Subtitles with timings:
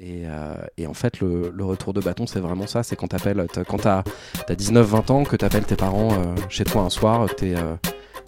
[0.00, 2.82] Et, euh, et en fait, le, le retour de bâton, c'est vraiment ça.
[2.82, 4.02] C'est quand t'appelles, t'as- quand t'as
[4.48, 7.76] as 19-20 ans, que t'appelles tes parents euh, chez toi un soir, t'es euh,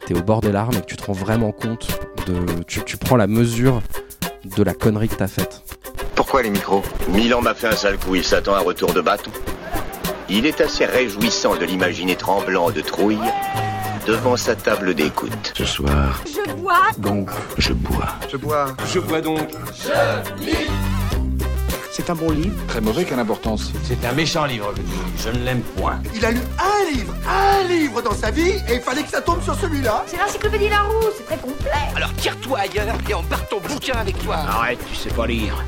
[0.06, 1.88] t'es au bord des larmes et que tu te rends vraiment compte
[2.26, 2.62] de.
[2.68, 3.82] Tu, tu prends la mesure
[4.56, 5.62] de la connerie que t'as faite.
[6.14, 6.82] Pourquoi les micros?
[7.08, 9.32] Milan m'a fait un sale coup, il s'attend à un retour de bâton.
[10.28, 13.18] Il est assez réjouissant de l'imaginer tremblant de trouille
[14.06, 15.52] devant sa table d'écoute.
[15.56, 17.28] Ce soir, Je bois donc,
[17.58, 18.08] je bois.
[18.30, 18.66] Je bois.
[18.92, 19.50] Je bois donc.
[21.96, 22.54] C'est un bon livre.
[22.68, 24.92] Très mauvais, quelle importance C'est un méchant livre, je dis.
[25.16, 25.98] Je ne l'aime point.
[26.14, 29.22] Il a lu un livre, un livre dans sa vie, et il fallait que ça
[29.22, 30.04] tombe sur celui-là.
[30.06, 34.36] C'est l'encyclopédie Larousse, c'est très complet Alors tire-toi ailleurs et embarque ton bouquin avec toi.
[34.36, 35.64] Arrête, tu sais pas lire.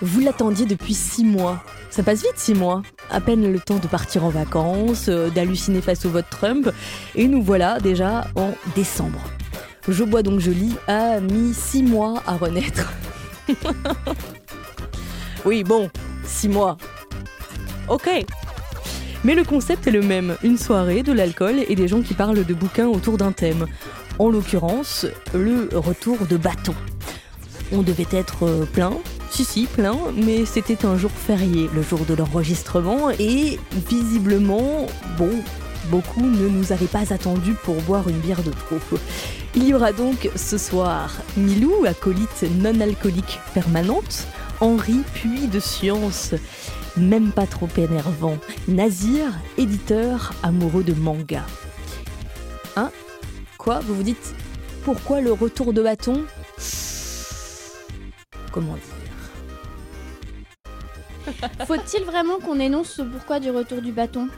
[0.00, 1.62] Vous l'attendiez depuis six mois.
[1.90, 2.80] Ça passe vite six mois.
[3.10, 6.72] À peine le temps de partir en vacances, euh, d'halluciner face au vote Trump.
[7.14, 9.20] Et nous voilà déjà en décembre.
[9.88, 12.92] Je bois donc je lis a mis six mois à renaître.
[15.44, 15.90] oui, bon,
[16.24, 16.78] six mois.
[17.88, 18.08] Ok.
[19.24, 20.36] Mais le concept est le même.
[20.42, 23.66] Une soirée, de l'alcool et des gens qui parlent de bouquins autour d'un thème.
[24.18, 26.74] En l'occurrence, le retour de bâton.
[27.72, 28.92] On devait être euh, plein,
[29.30, 34.86] si si plein, mais c'était un jour férié, le jour de l'enregistrement, et visiblement,
[35.18, 35.30] bon,
[35.90, 38.78] beaucoup ne nous avaient pas attendus pour boire une bière de trop.
[39.54, 44.26] Il y aura donc ce soir Milou, acolyte non alcoolique permanente,
[44.60, 46.34] Henri, puits de science,
[46.96, 49.26] même pas trop énervant, Nazir,
[49.58, 51.44] éditeur amoureux de manga.
[52.76, 52.90] Hein?
[53.58, 53.80] Quoi?
[53.80, 54.34] Vous vous dites
[54.84, 56.24] pourquoi le retour de bâton?
[58.52, 58.82] Comment dire?
[61.66, 64.28] Faut-il vraiment qu'on énonce le pourquoi du retour du bâton?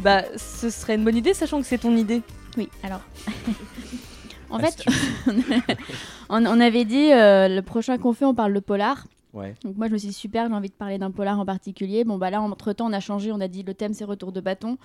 [0.00, 2.22] Bah, ce serait une bonne idée, sachant que c'est ton idée.
[2.56, 3.00] Oui, alors.
[4.50, 4.84] en fait,
[6.28, 9.06] on, on avait dit euh, le prochain qu'on fait, on parle de polar.
[9.32, 9.54] Ouais.
[9.64, 12.04] Donc moi je me suis dit super, j'ai envie de parler d'un polar en particulier.
[12.04, 14.30] Bon bah là entre temps on a changé, on a dit le thème c'est retour
[14.30, 14.76] de bâton.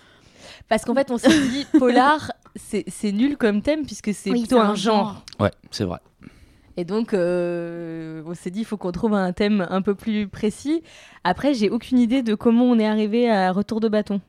[0.69, 4.59] Parce qu'en fait, on s'est dit, polar, c'est nul comme thème, puisque c'est Oui, plutôt
[4.59, 4.75] un genre.
[4.75, 5.23] genre.
[5.39, 5.99] Ouais, c'est vrai.
[6.77, 10.27] Et donc, euh, on s'est dit, il faut qu'on trouve un thème un peu plus
[10.27, 10.83] précis.
[11.23, 14.21] Après, j'ai aucune idée de comment on est arrivé à retour de bâton.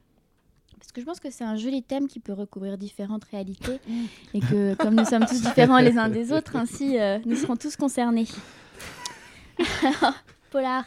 [0.98, 3.78] Que je pense que c'est un joli thème qui peut recouvrir différentes réalités
[4.34, 7.54] et que comme nous sommes tous différents les uns des autres, ainsi euh, nous serons
[7.54, 8.26] tous concernés.
[9.84, 10.14] Alors,
[10.50, 10.84] polar.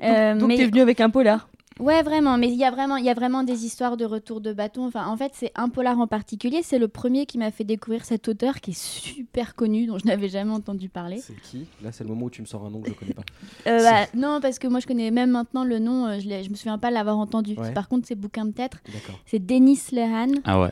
[0.00, 1.48] Euh, donc, mais- t'es venu avec un polar.
[1.80, 4.40] Ouais, vraiment, mais il y a vraiment, il y a vraiment des histoires de retour
[4.40, 4.86] de bâton.
[4.86, 6.60] Enfin, en fait, c'est un polar en particulier.
[6.62, 10.06] C'est le premier qui m'a fait découvrir cet auteur qui est super connu, dont je
[10.06, 11.18] n'avais jamais entendu parler.
[11.18, 11.66] C'est qui?
[11.82, 13.22] Là, c'est le moment où tu me sors un nom que je connais pas.
[13.66, 16.06] Euh, bah, non, parce que moi, je connais même maintenant le nom.
[16.06, 17.54] euh, je, je me souviens pas l'avoir entendu.
[17.56, 17.72] Ouais.
[17.72, 18.78] Par contre, c'est bouquin peut-être.
[18.92, 19.18] D'accord.
[19.26, 20.34] C'est Denis Lehane.
[20.44, 20.70] Ah ouais.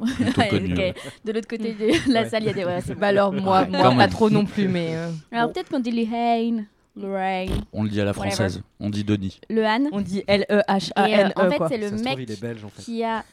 [0.50, 0.94] Connu, ouais.
[1.24, 2.28] De l'autre côté de la Ouais.
[2.28, 2.64] salle, il y a des.
[2.64, 4.10] ouais, c'est Bah alors, moi, Ouais, moi pas même.
[4.10, 4.96] trop non plus, mais...
[4.96, 8.26] euh, Alors peut-être qu'on dit Lehane, Lorraine, On le dit à la Whatever.
[8.30, 8.62] française.
[8.80, 9.40] On dit Denis.
[9.48, 9.88] Lehane.
[9.92, 12.40] on dit Et euh, L-E-H-A-N-E, en fait, c'est le Ça se trouve, mec il est
[12.40, 12.82] belge en fait.
[12.82, 13.24] qui a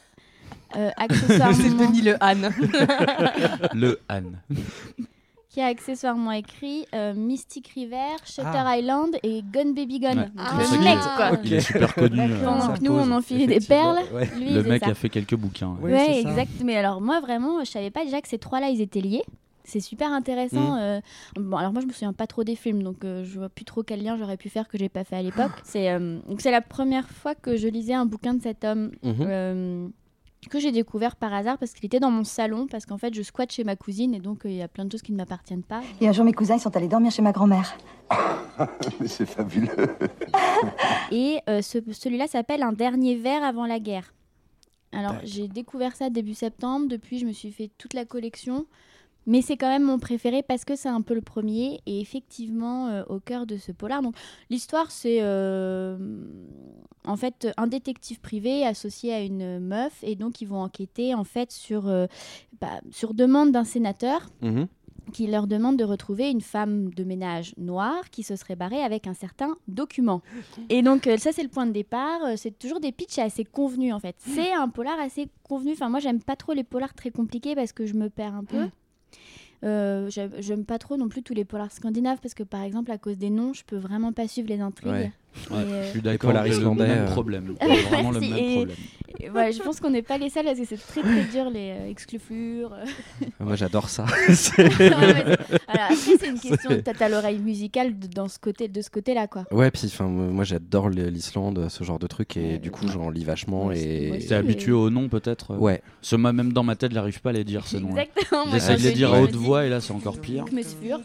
[0.76, 1.84] euh, C'est accessoirement.
[1.86, 2.50] Denis le Han.
[3.74, 4.22] Le Han.
[5.50, 8.76] qui a accessoirement écrit euh, Mystic River, Shutter Ah.
[8.78, 10.16] Island et Gun Baby Gun.
[10.16, 10.28] Ouais.
[10.36, 11.30] Pour le mec, quoi.
[11.42, 12.20] Il est super connu.
[12.20, 13.98] euh, Pendant que nous, on enfilait des perles.
[14.12, 14.28] Ouais.
[14.38, 14.90] Lui, Le mec ça.
[14.90, 15.74] a fait quelques bouquins.
[15.80, 16.28] Ouais, Ouais, c'est ça.
[16.30, 16.50] exact.
[16.64, 19.24] Mais alors, moi, vraiment, je savais pas déjà que ces trois-là, ils étaient liés.
[19.68, 20.76] C'est super intéressant.
[20.76, 20.78] Mm.
[20.80, 21.00] euh,
[21.36, 23.64] Bon, alors moi, je me souviens pas trop des films, donc euh, je vois plus
[23.64, 25.52] trop quel lien j'aurais pu faire que j'ai pas fait à l'époque.
[25.64, 28.90] C'est euh, donc c'est la première fois que je lisais un bouquin de cet homme.
[29.02, 29.14] Mhm.
[29.20, 29.88] euh,
[30.50, 33.22] que j'ai découvert par hasard parce qu'il était dans mon salon parce qu'en fait je
[33.22, 35.16] squatte chez ma cousine et donc euh, il y a plein de choses qui ne
[35.16, 35.80] m'appartiennent pas.
[36.00, 37.76] Et un jour, mes cousins ils sont allés dormir chez ma grand-mère.
[39.00, 39.68] Mais c'est fabuleux.
[41.10, 44.14] Et euh, ce- celui-là s'appelle Un dernier verre avant la guerre.
[44.92, 46.86] Alors, j'ai découvert ça début septembre.
[46.88, 48.64] Depuis, je me suis fait toute la collection.
[49.28, 51.80] Mais c'est quand même mon préféré parce que c'est un peu le premier.
[51.86, 54.02] Et effectivement, euh, au cœur de ce polar.
[54.02, 54.14] Donc,
[54.50, 55.96] l'histoire, c'est euh,
[57.04, 59.98] en fait un détective privé associé à une meuf.
[60.02, 62.06] Et donc, ils vont enquêter en fait sur, euh,
[62.60, 64.66] bah, sur demande d'un sénateur Mhm.
[65.12, 69.06] qui leur demande de retrouver une femme de ménage noire qui se serait barrée avec
[69.06, 70.20] un certain document.
[70.68, 72.22] Et donc euh, ça c'est le point de départ.
[72.26, 74.16] Euh, C'est toujours des pitchs assez convenus en fait.
[74.18, 75.72] C'est un polar assez convenu.
[75.72, 78.44] Enfin moi j'aime pas trop les polars très compliqués parce que je me perds un
[78.44, 78.66] peu.
[79.64, 80.08] Euh,
[80.38, 83.18] j'aime pas trop non plus tous les polars scandinaves parce que par exemple à cause
[83.18, 85.10] des noms je peux vraiment pas suivre les intrigues.
[85.50, 86.32] Et, Ouais, euh, je suis Les d'accord.
[86.46, 87.06] j'ai le même euh.
[87.10, 87.54] problème.
[87.90, 88.76] Vraiment le même Et- problème.
[89.20, 91.50] Et voilà, je pense qu'on n'est pas les seuls parce que c'est très très dur
[91.50, 92.72] les euh, excluflures.
[92.72, 92.84] euh.
[93.40, 94.04] Moi, j'adore ça.
[94.58, 95.36] Ouais,
[95.66, 96.70] Alors c'est une question.
[96.70, 99.44] C'est- T'as t'as l'oreille musicale de, dans ce côté, de ce côté-là, quoi.
[99.50, 103.24] Ouais, puis enfin, moi j'adore l'Islande, ce genre de truc, et du coup j'en lis
[103.24, 103.72] vachement.
[103.72, 104.24] Et...
[104.28, 105.82] T'es habitué aux noms peut-être euh Ouais.
[106.08, 107.96] Que moi, même dans ma tête, j'arrive pas à les dire ces noms.
[107.96, 110.44] Exactement, J'essaie de les dire à haute voix et là c'est encore pire.
[110.48, 111.00] Smekfur.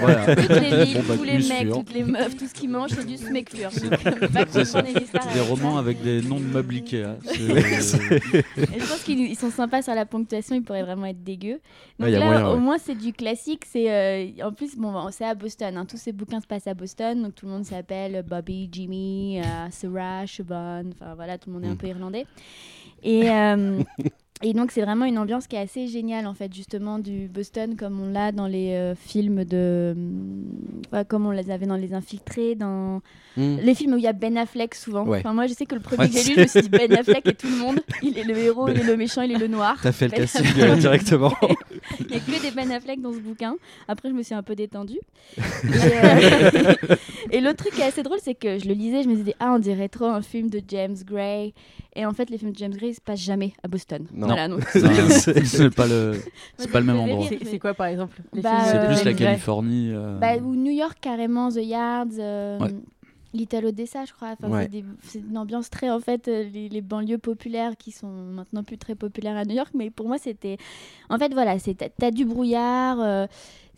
[0.00, 0.36] Voilà.
[0.36, 2.90] Toutes les villes, Bon, bah, tous les mecs, toutes les meufs, tout ce qu'ils mangent,
[2.90, 3.55] c'est du smekfur.
[3.56, 7.16] Donc, histoires Des avec romans avec des noms de meubles Ikea.
[7.26, 11.60] Et je pense qu'ils ils sont sympas sur la ponctuation, ils pourraient vraiment être dégueux.
[11.98, 13.64] Donc Ouais, y a là, moyen, au moins, c'est du classique.
[13.66, 15.76] C'est euh, en plus, bon, c'est à Boston.
[15.76, 15.86] hein.
[15.86, 19.42] Tous ces bouquins se passent à Boston, donc tout le monde s'appelle Bobby, Jimmy, euh,
[19.70, 20.84] Sarah, Siobhan.
[20.92, 21.78] Enfin voilà, tout le monde est un Mm.
[21.78, 22.26] peu irlandais.
[23.02, 23.82] Et euh,
[24.42, 27.76] et donc c'est vraiment une ambiance qui est assez géniale en fait, justement du Boston
[27.76, 29.96] comme on l'a dans les euh, films de,
[30.92, 33.00] ouais, comme on les avait dans les Infiltrés, dans
[33.36, 33.56] Mm.
[33.60, 35.04] les films où il y a Ben Affleck souvent.
[35.04, 35.18] Ouais.
[35.18, 36.68] Enfin moi je sais que le premier Ouais, que j'ai lu, je me suis dit
[36.70, 37.80] Ben Affleck et tout le monde.
[38.02, 39.78] Il est le héros, il est le méchant, il est le noir.
[39.82, 41.34] T'as fait le Ben casting euh, directement.
[42.00, 43.56] Il n'y a que des Ben Affleck dans ce bouquin.
[43.88, 44.98] Après, je me suis un peu détendue.
[45.38, 45.40] Et,
[45.74, 46.72] euh,
[47.30, 49.34] et l'autre truc qui est assez drôle, c'est que je le lisais, je me disais,
[49.40, 51.52] ah, on dirait trop un film de James Gray.
[51.94, 54.06] Et en fait, les films de James Gray se passent jamais à Boston.
[54.14, 54.25] Non.
[54.26, 54.90] Voilà, donc- Non,
[55.44, 56.20] c'est pas le,
[56.58, 57.26] c'est pas le même endroit.
[57.44, 59.90] C'est quoi par exemple Bah, C'est plus James la Californie.
[59.92, 62.74] euh, Bah, ou New York carrément, The Yards, euh, Ouais.
[63.34, 64.28] Little Odessa, je crois.
[64.40, 64.70] Enfin, Ouais.
[65.02, 68.78] c'est une ambiance très, en fait, euh, les, les banlieues populaires qui sont maintenant plus
[68.78, 69.70] très populaires à New York.
[69.74, 70.56] Mais pour moi, c'était.
[71.10, 72.98] En fait, voilà, c'est- t'as t'as du brouillard.
[73.00, 73.26] euh,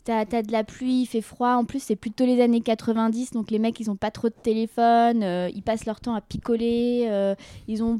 [0.04, 1.50] T'as as de la pluie, il fait froid.
[1.56, 4.34] En plus, c'est plutôt les années 90, donc les mecs, ils ont pas trop de
[4.42, 5.22] téléphone.
[5.22, 7.06] euh, ils passent leur temps à picoler.
[7.10, 7.34] euh,
[7.66, 7.98] ils ont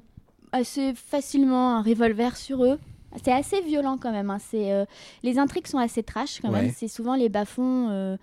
[0.53, 2.79] assez facilement un revolver sur eux.
[3.25, 4.31] C'est assez violent quand même.
[4.31, 4.85] hein, c'est, euh,
[5.23, 6.71] les intrigues sont assez trash quand même.
[6.77, 8.17] C'est souvent les bas-fonds, euh,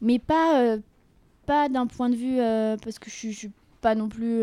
[0.00, 0.78] mais pas, euh,
[1.44, 2.38] pas d'un point de vue
[2.82, 3.50] parce que je suis-
[3.82, 4.40] pas non plus,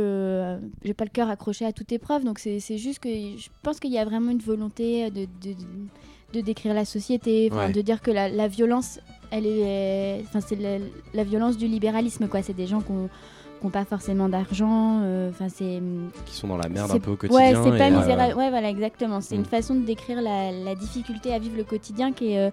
[0.86, 2.24] j'ai pas le cœur accroché à toute épreuve.
[2.24, 5.56] Donc c'est juste que je pense qu'il y a vraiment une volonté de, de,
[6.34, 7.72] de décrire la société, Ouais.
[7.72, 9.00] de dire que la, la violence,
[9.32, 10.78] elle est, enfin c'est la,
[11.14, 12.42] la violence du libéralisme quoi.
[12.42, 13.10] C'est des gens qui ont
[13.68, 15.00] qui pas forcément d'argent.
[15.04, 15.82] euh, Enfin, c'est
[16.26, 17.40] Qui sont dans la merde un peu au quotidien.
[17.40, 18.34] Ouais, c'est pas euh, misérable.
[18.38, 19.22] Ouais, voilà, exactement.
[19.22, 19.40] C'est Mm.
[19.40, 22.50] une façon de décrire la, la difficulté à vivre le quotidien qui est euh,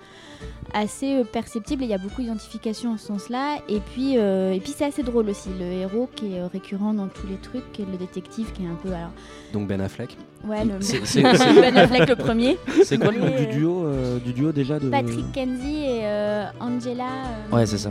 [0.73, 3.57] assez euh, perceptible et il y a beaucoup d'identification en ce sens-là.
[3.69, 5.49] Et puis, euh, et puis c'est assez drôle aussi.
[5.59, 8.63] Le héros qui est euh, récurrent dans tous les trucs, qui est le détective qui
[8.65, 8.89] est un peu.
[8.93, 9.11] Alors,
[9.53, 10.17] Donc Ben Affleck.
[10.45, 12.57] ouais, le C'est- c'est- Ben Affleck le premier.
[12.85, 14.89] C'est quoi le nom du duo, euh, du duo déjà de...
[14.89, 17.05] Patrick Kenzie et euh, Angela.
[17.53, 17.91] euh, Ouais, c'est ça.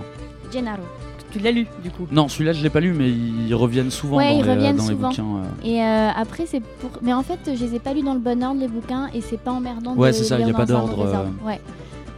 [0.52, 0.84] Gennaro.
[1.32, 4.18] Tu l'as lu du coup Non, celui-là je l'ai pas lu, mais ils reviennent souvent
[4.18, 5.10] Ouais, dans, ils les, reviennent dans les souvent.
[5.10, 5.24] bouquins.
[5.24, 5.68] euh.
[5.68, 6.92] Et euh, après, c'est pour.
[7.02, 9.22] Mais en fait, je les ai pas lus dans le bon ordre, les bouquins, et
[9.22, 10.98] c'est pas emmerdant Ouais, de c'est ça, lire y a pas d'ordre.
[11.46, 11.62] Ouais.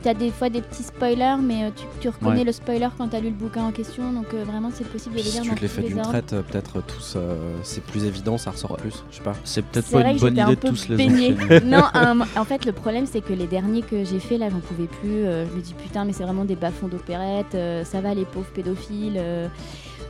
[0.04, 2.44] T'as des fois des petits spoilers, mais euh, tu, tu reconnais Ouais.
[2.44, 5.20] le spoiler quand t'as lu le bouquin en question, donc euh, vraiment, c'est possible de
[5.22, 7.36] les si lire tu dans te les fais les d'une traite, euh, peut-être tous, euh,
[7.62, 9.04] c'est plus évident, ça ressort plus.
[9.12, 9.34] Je sais pas.
[9.44, 11.60] C'est peut-être pas vrai une bonne un idée de tous les enchaîner.
[11.66, 11.84] non,
[12.36, 15.24] en fait, le problème, c'est que les derniers que j'ai fait, là, j'en pouvais plus.
[15.26, 17.54] euh, je me dis, putain, mais c'est vraiment des bas-fonds d'opérette.
[17.54, 19.22] euh, ça va, les pauvres pédophiles.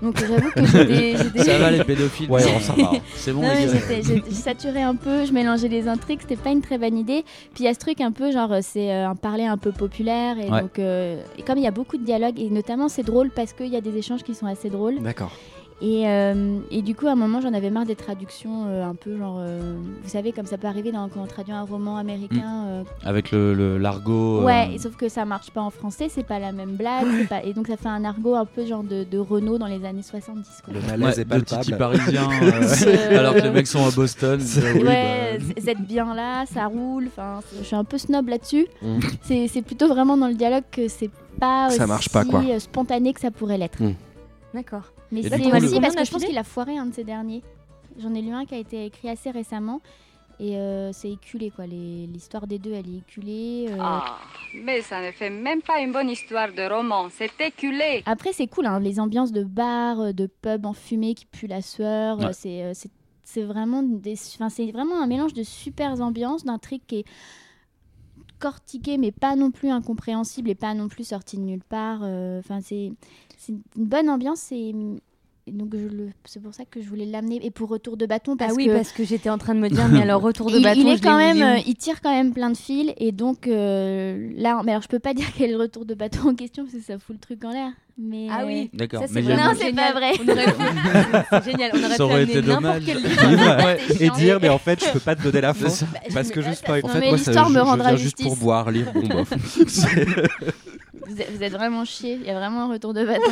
[0.01, 1.15] Donc, j'avoue que j'étais.
[1.18, 2.92] j'étais- Ça va les pédophiles Ouais, Non, on ça s'en va.
[3.15, 6.77] C'est bon j'ai j'ai saturé un peu, je mélangeais les intrigues, c'était pas une très
[6.77, 7.24] bonne idée.
[7.53, 9.57] Puis il y a ce truc un peu, genre, euh, c'est euh, un parler un
[9.57, 10.38] peu populaire.
[10.39, 10.62] Et, Ouais.
[10.62, 13.53] donc, euh, et comme il y a beaucoup de dialogues, et notamment c'est drôle parce
[13.53, 15.00] qu'il y a des échanges qui sont assez drôles.
[15.01, 15.31] D'accord.
[15.83, 18.94] Et, euh, et du coup, à un moment, j'en avais marre des traductions euh, un
[18.94, 19.38] peu genre.
[19.39, 22.66] euh, vous savez, comme ça peut arriver dans- quand on traduit un roman américain.
[22.68, 24.42] euh, Avec le, le- l'argot.
[24.42, 27.28] euh, Ouais, et sauf que ça marche pas en français, c'est pas la même blague.
[27.28, 27.44] Pas...
[27.44, 30.04] Et donc ça fait un argot un peu genre de, de Renault dans les années
[30.04, 30.62] 70.
[30.63, 30.74] Quoi.
[30.75, 31.63] Le ouais, malaise est de palpable.
[31.63, 34.39] Titi parisien, euh, alors que les mecs sont à Boston.
[34.39, 37.07] oui, ouais, bah, vous êtes bien là, ça roule.
[37.07, 38.68] Enfin, je suis un peu snob là-dessus.
[38.84, 39.00] Mm.
[39.24, 42.44] C'est c'est plutôt vraiment dans le dialogue que c'est pas Ça aussi marche pas, quoi.
[42.60, 43.82] spontané que ça pourrait l'être.
[43.82, 43.94] Mm.
[44.53, 44.84] D'accord.
[45.12, 47.44] Mais c'est aussi parce que je pense qu'il a foiré un de ces derniers.
[48.00, 49.82] J'en ai lu un qui a été écrit assez récemment.
[50.39, 51.68] Et euh, c'est éculé, quoi.
[51.68, 53.68] L'histoire des deux, elle est éculée.
[53.70, 53.77] euh.
[53.80, 54.18] Ah,
[54.56, 58.01] mais ça ne fait même pas une bonne histoire de roman, c'est éculé.
[58.08, 61.62] Après, c'est cool, hein, les ambiances de bar, euh, de pub enfumé qui pue la
[61.62, 62.18] sueur.
[62.20, 62.74] Ouais.
[63.24, 67.06] C'est vraiment, des, enfin, c'est vraiment un mélange de super ambiances, d'un truc qui est
[68.41, 72.01] cortiqué, mais pas non plus incompréhensible et pas non plus sorti de nulle part.
[72.03, 72.91] euh, Enfin, c'est
[73.38, 74.74] c'est une bonne ambiance et.
[75.48, 75.74] Et donc
[76.25, 78.67] c'est pour ça que je voulais l'amener et pour retour de bâton parce ah oui,
[78.67, 80.81] que parce que j'étais en train de me dire, mais alors retour de il, bâton,
[80.81, 84.29] il est quand même, euh, il tire quand même plein de fils et donc euh,
[84.36, 86.63] là, mais alors je peux pas dire quel est le retour de bâton en question
[86.63, 87.71] parce que ça fout le truc en l'air.
[87.98, 88.69] Mais Ah oui.
[88.74, 89.03] D'accord.
[89.12, 90.13] Mais Non, c'est pas vrai.
[90.24, 91.71] On aurait pu- génial.
[91.75, 92.83] On aurait Ça aurait été n'importe dommage.
[92.86, 94.01] quel livre.
[94.01, 95.91] Et dire, mais en fait, je peux pas te donner la fin C'est ça.
[96.13, 96.81] parce que je spoil.
[96.83, 98.91] En fait, mais moi, ça, me je rendra juste pour boire, lire.
[98.93, 99.31] Bon, bof.
[101.08, 102.17] Vous êtes, vous êtes vraiment chiés.
[102.20, 103.31] Il y a vraiment un retour de bâton.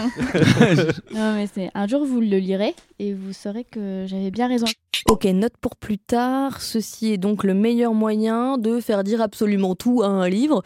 [1.13, 4.65] non, mais c'est un jour vous le lirez et vous saurez que j'avais bien raison.
[5.07, 6.61] Ok, note pour plus tard.
[6.61, 10.63] Ceci est donc le meilleur moyen de faire dire absolument tout à un livre.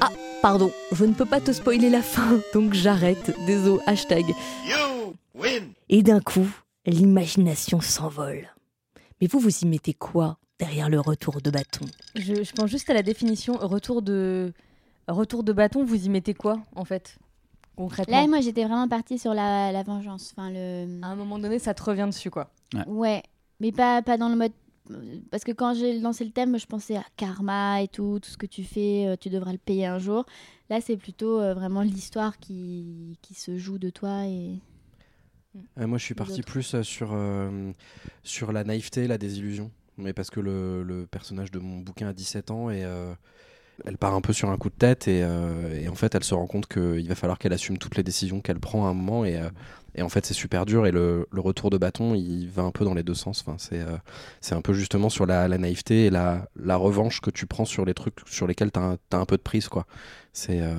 [0.00, 0.10] Ah,
[0.42, 3.34] pardon, je ne peux pas te spoiler la fin, donc j'arrête.
[3.46, 4.24] Désolé, hashtag.
[5.88, 6.48] Et d'un coup,
[6.86, 8.48] l'imagination s'envole.
[9.20, 11.86] Mais vous, vous y mettez quoi derrière le retour de bâton?
[12.14, 14.52] Je, je pense juste à la définition retour de
[15.08, 15.84] retour de bâton.
[15.84, 17.18] Vous y mettez quoi en fait
[17.76, 18.20] concrètement?
[18.20, 20.32] Là, moi, j'étais vraiment partie sur la, la vengeance.
[20.36, 20.98] Enfin, le...
[21.02, 22.50] À un moment donné, ça te revient dessus quoi.
[22.86, 23.22] Ouais,
[23.60, 24.52] mais pas, pas dans le mode.
[25.32, 28.36] Parce que quand j'ai lancé le thème, je pensais à karma et tout, tout ce
[28.36, 30.24] que tu fais, euh, tu devras le payer un jour.
[30.70, 34.60] Là, c'est plutôt euh, vraiment l'histoire qui, qui se joue de toi et.
[35.78, 37.72] Euh, moi, je suis parti plus euh, sur, euh,
[38.22, 39.70] sur la naïveté et la désillusion.
[39.96, 43.12] Mais parce que le, le personnage de mon bouquin a 17 ans et euh,
[43.84, 46.24] elle part un peu sur un coup de tête et, euh, et en fait, elle
[46.24, 48.94] se rend compte qu'il va falloir qu'elle assume toutes les décisions qu'elle prend à un
[48.94, 49.48] moment et, euh,
[49.94, 52.70] et en fait, c'est super dur et le, le retour de bâton, il va un
[52.70, 53.42] peu dans les deux sens.
[53.46, 57.30] Enfin, c'est euh, un peu justement sur la, la naïveté et la, la revanche que
[57.30, 59.68] tu prends sur les trucs sur lesquels tu as, un peu de prise.
[59.68, 59.86] quoi.
[60.32, 60.74] C'est euh,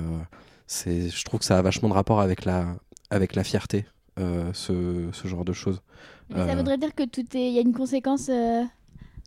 [0.66, 2.76] c'est- je trouve que ça a vachement de rapport avec la,
[3.10, 3.86] avec la fierté,
[4.52, 5.80] ce, ce genre de choses.
[6.30, 7.52] Mais ça voudrait dire que tout est.
[7.52, 8.62] Y a une conséquence euh,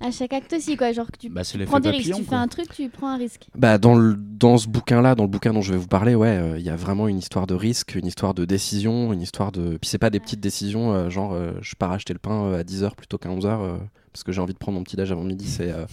[0.02, 0.92] à chaque acte aussi, quoi.
[0.92, 2.14] Genre que tu Bah, prends des risques.
[2.16, 2.38] Tu quoi.
[2.38, 3.48] fais un truc, tu prends un risque.
[3.56, 6.28] Bah dans, le, dans ce bouquin-là, dans le bouquin dont je vais vous parler, ouais,
[6.28, 9.52] euh, il y a vraiment une histoire de risque, une histoire de décision, une histoire
[9.52, 9.78] de.
[9.78, 12.60] Puis c'est pas des petites décisions, euh, genre euh, je pars acheter le pain euh,
[12.60, 13.78] à 10h plutôt qu'à 11h euh,
[14.14, 15.48] parce que j'ai envie de prendre mon petit déj avant midi.
[15.48, 15.72] C'est.
[15.72, 15.86] euh,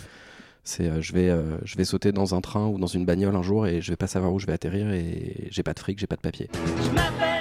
[0.64, 3.34] c'est euh, je, vais, euh, je vais sauter dans un train ou dans une bagnole
[3.36, 5.78] un jour et je vais pas savoir où je vais atterrir et j'ai pas de
[5.78, 6.50] fric, j'ai pas de papier.
[6.52, 7.37] Je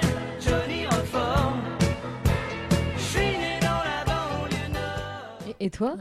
[5.60, 5.96] Et, toi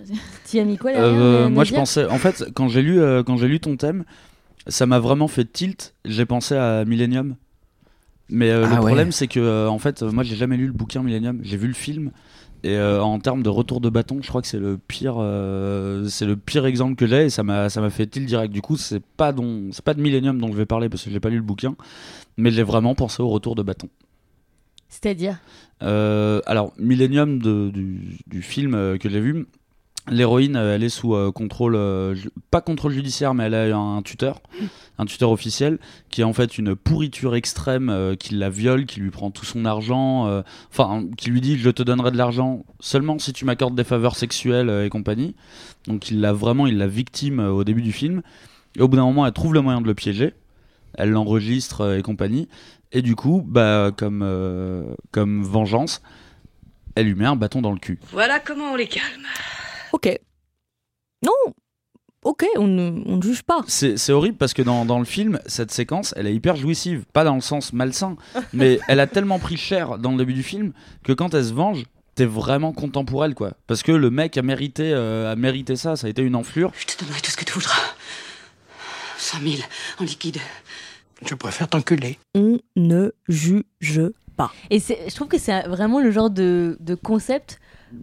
[0.49, 2.05] Tu as mis quoi derrière Euh, euh, moi, je pensais.
[2.05, 4.03] En fait, quand j'ai lu, euh, quand j'ai lu ton thème,
[4.67, 5.93] ça m'a vraiment fait tilt.
[6.05, 7.35] J'ai pensé à Millennium.
[8.29, 8.79] Mais euh, Ah le ouais.
[8.79, 11.39] problème, c'est que, euh, en fait, euh, moi, j'ai jamais lu le bouquin Millennium.
[11.43, 12.11] J'ai vu le film.
[12.63, 16.07] Et euh, en termes de retour de bâton, je crois que c'est le pire, euh,
[16.07, 17.25] c'est le pire exemple que j'ai.
[17.25, 18.51] Et ça m'a, ça m'a fait tilt direct.
[18.51, 21.11] Du coup, c'est pas dont, c'est pas de Millennium dont je vais parler parce que
[21.11, 21.75] j'ai pas lu le bouquin.
[22.35, 23.87] Mais j'ai vraiment pensé au retour de bâton.
[24.89, 25.37] C'est-à-dire
[25.83, 29.45] Euh, alors, Millennium du, film euh, que j'ai vu,
[30.09, 31.77] l'héroïne, euh, elle est sous contrôle,
[32.49, 34.41] pas contrôle judiciaire, mais elle a un tuteur,
[34.97, 35.77] un tuteur officiel,
[36.09, 39.65] qui est en fait une pourriture extrême, qui la viole, qui lui prend tout son
[39.65, 43.83] argent, enfin, qui lui dit je te donnerai de l'argent seulement si tu m'accordes des
[43.83, 45.35] faveurs sexuelles et compagnie.
[45.87, 48.21] Donc, il l'a vraiment, il la victime au début du film.
[48.77, 50.33] Et au bout d'un moment, elle trouve le moyen de le piéger.
[50.93, 52.47] Elle l'enregistre et compagnie.
[52.91, 56.01] Et du coup, bah, comme, euh, comme vengeance,
[56.95, 57.99] elle lui met un bâton dans le cul.
[58.11, 59.25] Voilà comment on les calme.
[59.91, 60.19] Ok.
[61.23, 61.53] Non
[62.23, 63.61] Ok, on ne, on ne juge pas.
[63.67, 67.05] C'est c'est horrible parce que dans, dans le film, cette séquence, elle est hyper jouissive.
[67.13, 68.17] Pas dans le sens malsain,
[68.53, 71.53] mais elle a tellement pris cher dans le début du film que quand elle se
[71.53, 71.83] venge,
[72.15, 73.53] t'es vraiment content pour elle, quoi.
[73.67, 76.71] Parce que le mec a mérité, euh, a mérité ça, ça a été une enflure.
[76.77, 77.79] Je te donnerai tout ce que tu voudras.
[79.17, 79.53] 100 000
[79.99, 80.37] en liquide.
[81.25, 82.17] Je préfère t'enculer.
[82.35, 84.01] On ne juge
[84.35, 84.51] pas.
[84.69, 87.59] Et je trouve que c'est vraiment le genre de, de concept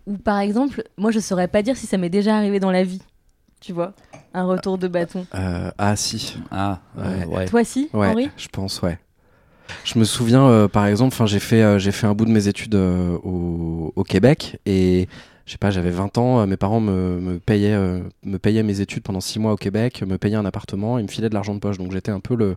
[0.06, 2.82] où, par exemple, moi je saurais pas dire si ça m'est déjà arrivé dans la
[2.82, 3.02] vie.
[3.60, 3.94] Tu vois
[4.34, 5.26] Un retour de bâton.
[5.34, 6.36] Euh, ah si.
[6.50, 7.24] Ah, ouais.
[7.26, 7.44] ouais.
[7.46, 8.30] Toi si, Ouais, Henri?
[8.36, 8.98] je pense, ouais.
[9.84, 12.30] Je me souviens, euh, par exemple, enfin, j'ai fait, euh, j'ai fait un bout de
[12.30, 15.08] mes études euh, au, au Québec et
[15.46, 18.80] je sais pas, j'avais 20 ans, euh, mes parents me, payaient, euh, me payaient mes
[18.80, 21.54] études pendant 6 mois au Québec, me payaient un appartement, ils me filaient de l'argent
[21.54, 22.56] de poche, donc j'étais un peu le,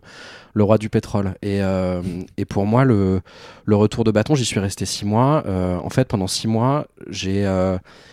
[0.62, 1.34] roi du pétrole.
[1.42, 2.00] Et, euh,
[2.38, 3.20] et pour moi, le,
[3.68, 5.44] retour de bâton, j'y suis resté 6 mois.
[5.46, 7.46] En fait, pendant 6 mois, j'ai,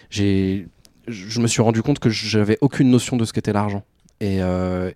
[0.10, 0.67] j'ai,
[1.08, 3.84] je me suis rendu compte que j'avais aucune notion de ce qu'était l'argent.
[4.20, 4.39] Et,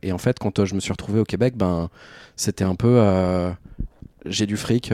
[0.04, 1.90] et en fait, quand je me suis retrouvé au Québec, ben,
[2.36, 3.02] c'était un peu.
[4.26, 4.94] j'ai du fric,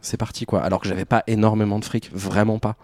[0.00, 0.62] c'est parti quoi.
[0.62, 2.76] Alors que j'avais pas énormément de fric, vraiment pas.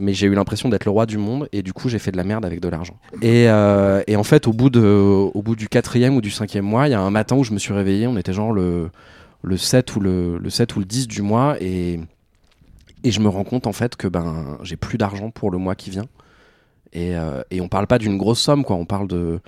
[0.00, 2.16] Mais j'ai eu l'impression d'être le roi du monde et du coup j'ai fait de
[2.16, 2.96] la merde avec de l'argent.
[3.20, 6.64] Et, euh, et en fait, au bout, de, au bout du quatrième ou du cinquième
[6.64, 8.90] mois, il y a un matin où je me suis réveillé, on était genre le,
[9.42, 11.98] le, 7 ou le, le 7 ou le 10 du mois et,
[13.02, 15.74] et je me rends compte en fait que ben, j'ai plus d'argent pour le mois
[15.74, 16.06] qui vient.
[16.92, 18.76] Et, euh, et on parle pas d'une grosse somme, quoi.
[18.76, 19.40] On parle de,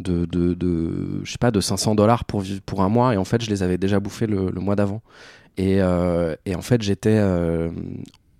[0.00, 3.14] de, de, je sais pas, de 500 dollars pour, pour un mois.
[3.14, 5.00] Et en fait, je les avais déjà bouffés le, le mois d'avant.
[5.56, 7.16] Et, euh, et en fait, j'étais.
[7.16, 7.70] euh,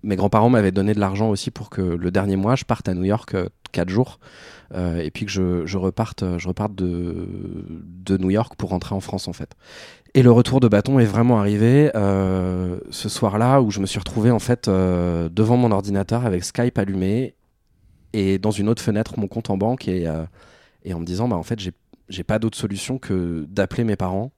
[0.05, 2.93] mes grands-parents m'avaient donné de l'argent aussi pour que le dernier mois, je parte à
[2.93, 3.35] New York
[3.71, 4.19] 4 jours.
[4.73, 7.27] euh, et puis que je, reparte, je reparte de,
[8.05, 9.55] de New York pour rentrer en France, en fait.
[10.15, 13.99] Et le retour de bâton est vraiment arrivé euh, ce soir-là où je me suis
[13.99, 17.35] retrouvé en fait euh, devant mon ordinateur avec Skype allumé
[18.13, 20.23] et dans une autre fenêtre mon compte en banque et, euh,
[20.85, 21.59] et en me disant bah en fait
[22.07, 24.31] j'ai pas d'autre solution que d'appeler mes parents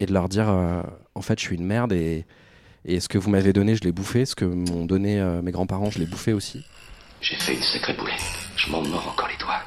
[0.00, 0.82] et de leur dire euh,
[1.14, 2.24] en fait je suis une merde et,
[2.84, 5.50] et ce que vous m'avez donné je l'ai bouffé, ce que m'ont donné euh, mes
[5.52, 6.64] grands-parents je l'ai bouffé aussi.
[7.20, 8.14] J'ai fait une sacrée boulette.
[8.56, 9.60] Je m'en mords encore les doigts.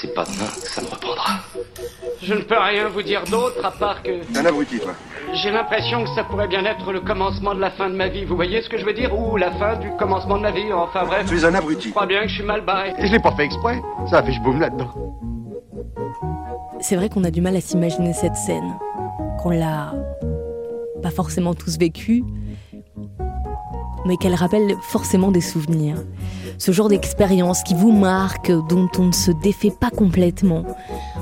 [0.00, 1.40] C'est pas demain que ça me reprendra.
[2.22, 4.94] Je ne peux rien vous dire d'autre à part que T'es un abruti, toi.
[5.34, 8.24] j'ai l'impression que ça pourrait bien être le commencement de la fin de ma vie.
[8.24, 9.16] Vous voyez ce que je veux dire?
[9.16, 10.72] Ou la fin du commencement de ma vie?
[10.72, 11.26] Enfin bref.
[11.28, 11.88] Tu es un abruti.
[11.88, 12.92] Je crois bien que je suis mal barré.
[12.98, 13.80] Je l'ai pas fait exprès.
[14.10, 14.92] Ça a fait je boum là-dedans.
[16.80, 18.76] C'est vrai qu'on a du mal à s'imaginer cette scène,
[19.42, 19.92] qu'on l'a
[21.00, 22.22] pas forcément tous vécue,
[24.06, 25.96] mais qu'elle rappelle forcément des souvenirs.
[26.58, 30.64] Ce genre d'expérience qui vous marque, dont on ne se défait pas complètement.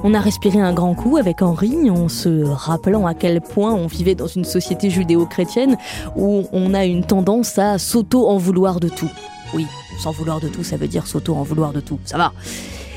[0.05, 3.87] On a respiré un grand coup avec Henri en se rappelant à quel point on
[3.87, 5.77] vivait dans une société judéo-chrétienne
[6.17, 9.11] où on a une tendance à s'auto-en vouloir de tout.
[9.55, 9.67] Oui,
[10.03, 12.33] s'en vouloir de tout, ça veut dire s'auto-en vouloir de tout, ça va.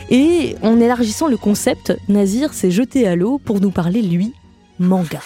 [0.10, 4.34] Et en élargissant le concept, Nazir s'est jeté à l'eau pour nous parler, lui,
[4.82, 5.20] manga.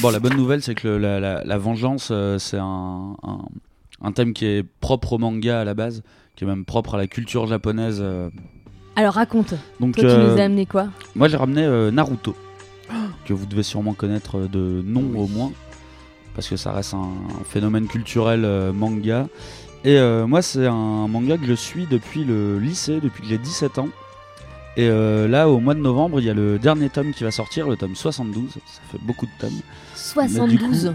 [0.00, 3.44] Bon, la bonne nouvelle, c'est que le- la, la- la vengeance, euh, c'est un, un-
[4.02, 6.02] un thème qui est propre au manga à la base,
[6.36, 7.98] qui est même propre à la culture japonaise.
[8.00, 8.28] euh.
[8.96, 9.54] Alors raconte.
[9.80, 10.88] Donc, Toi, tu euh, nous as amené quoi?
[11.14, 12.34] Moi, j'ai ramené euh, Naruto,
[13.24, 15.52] que vous devez sûrement connaître euh, de nom au moins,
[16.34, 16.98] parce que ça reste un,
[17.40, 19.28] un phénomène culturel euh, manga.
[19.84, 23.38] Et euh, moi, c'est un manga que je suis depuis le lycée, depuis que j'ai
[23.38, 23.88] 17 ans.
[24.76, 27.30] Et euh, là, au mois de novembre, il y a le dernier tome qui va
[27.30, 28.50] sortir, le tome 72.
[28.50, 29.50] Ça fait beaucoup de tomes.
[30.16, 30.94] Mais du coup- 72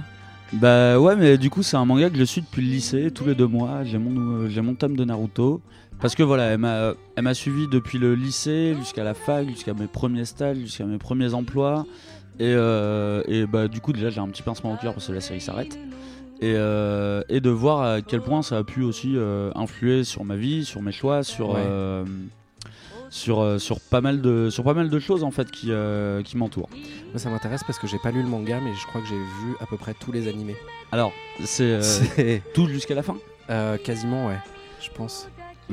[0.53, 3.25] Bah ouais, mais du coup, c'est un manga que je suis depuis le lycée, tous
[3.25, 3.83] les deux mois.
[3.85, 5.61] J'ai mon, euh, j'ai mon tome de Naruto.
[6.01, 9.73] Parce que voilà, elle m'a, elle m'a suivi depuis le lycée jusqu'à la fac, jusqu'à
[9.73, 11.85] mes premiers stages, jusqu'à mes premiers emplois.
[12.39, 15.11] Et, euh, et bah du coup, déjà, j'ai un petit pincement au cœur parce que
[15.11, 15.77] la série s'arrête.
[16.41, 20.23] Et, euh, et de voir à quel point ça a pu aussi euh, influer sur
[20.23, 21.61] ma vie, sur mes choix, sur, Ouais.
[21.65, 22.05] euh,
[23.09, 26.21] sur, euh, sur, pas mal de, sur pas mal de choses en fait qui, euh,
[26.23, 26.69] qui m'entourent.
[27.11, 29.15] Moi ça m'intéresse parce que j'ai pas lu le manga mais je crois que j'ai
[29.17, 30.55] vu à peu près tous les animés.
[30.91, 31.11] Alors,
[31.43, 33.17] c'est euh, tout jusqu'à la fin
[33.49, 34.37] Euh, quasiment ouais,
[34.81, 35.27] je pense.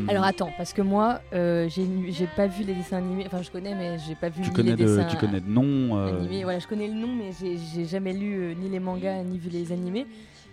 [0.08, 3.24] Alors attends, parce que moi, euh, j'ai j'ai pas vu les dessins animés.
[3.26, 5.40] Enfin, je connais, mais j'ai pas vu tu ni connais, les de, dessins tu connais
[5.40, 5.96] de nom.
[5.98, 6.42] euh, animés.
[6.44, 9.38] Voilà, je connais le nom, mais j'ai- j'ai jamais lu euh, ni les mangas ni
[9.38, 10.06] vu les animés.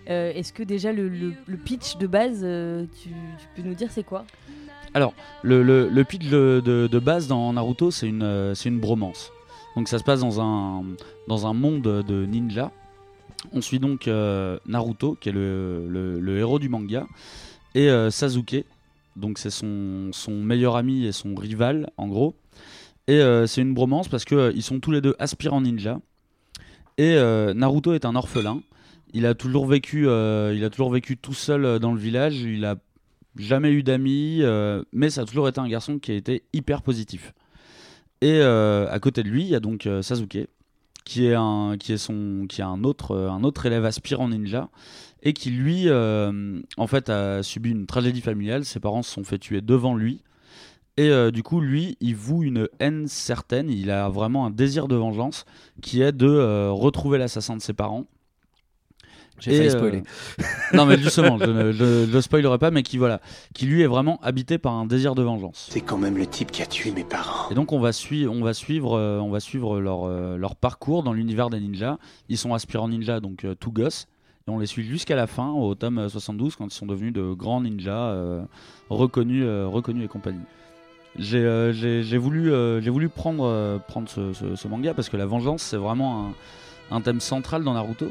[0.09, 3.73] Euh, Est-ce que déjà le, le- le pitch de base, euh, tu, tu peux nous
[3.75, 4.23] dire c'est quoi?
[4.93, 9.31] Alors, le, le, de, base dans Naruto, c'est une, euh, c'est une bromance.
[9.75, 12.71] Donc ça se passe dans un, monde de ninja.
[13.51, 17.07] On suit donc euh, Naruto, qui est le, héros du manga,
[17.75, 18.65] et euh, Sasuke,
[19.15, 22.35] donc c'est son, meilleur ami et son rival, en gros.
[23.07, 25.99] Et euh, c'est une bromance parce qu'ils sont tous les deux aspirants ninja.
[26.97, 27.15] Et
[27.55, 28.61] Naruto est un orphelin.
[29.15, 32.39] Il a toujours vécu, il a toujours vécu tout seul dans le village.
[32.41, 32.75] Il a
[33.37, 36.81] jamais eu d'amis, euh, mais ça a toujours été un garçon qui a été hyper
[36.81, 37.33] positif.
[38.23, 40.47] Et euh, à côté de lui, il y a donc euh, Sasuke,
[41.03, 44.69] qui est un, qui est son, qui un autre, euh, un autre élève aspirant ninja,
[45.23, 48.63] et qui lui, en fait, a subi une tragédie familiale.
[48.63, 50.21] Ses parents se sont fait tuer devant lui.
[50.97, 53.69] Et du coup, lui, il voue une haine certaine.
[53.69, 55.45] Il a vraiment un désir de vengeance
[55.81, 58.05] qui est de retrouver l'assassin de ses parents.
[59.43, 60.03] J'ai failli euh, spoiler.
[60.73, 63.19] non, mais justement, je ne je, je spoilerai pas, mais qui voilà,
[63.53, 65.67] qui lui est vraiment habité par un désir de vengeance.
[65.69, 67.49] C'est quand même le type qui a tué mes parents.
[67.51, 70.55] Et donc on va, sui- on va suivre, euh, on va suivre leur, euh, leur
[70.55, 71.97] parcours dans l'univers des ninjas.
[72.29, 74.07] Ils sont aspirants ninja, donc euh, tout gosse.
[74.47, 77.13] Et on les suit jusqu'à la fin, au tome euh, 72, quand ils sont devenus
[77.13, 78.43] de grands ninjas euh,
[78.89, 80.41] reconnus, euh, reconnus et compagnie.
[81.17, 81.71] J'ai euh,
[82.19, 85.61] voulu, euh, j'ai voulu prendre, euh, prendre ce, ce- ce manga parce que la vengeance,
[85.61, 86.33] c'est vraiment
[86.91, 88.07] un, un thème central dans Naruto.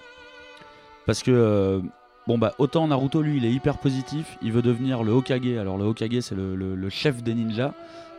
[1.06, 1.80] Parce que, euh,
[2.26, 5.58] bon, bah, autant Naruto, lui, il est hyper positif, il veut devenir le Hokage.
[5.58, 7.72] Alors, le Hokage, c'est le, chef des ninjas.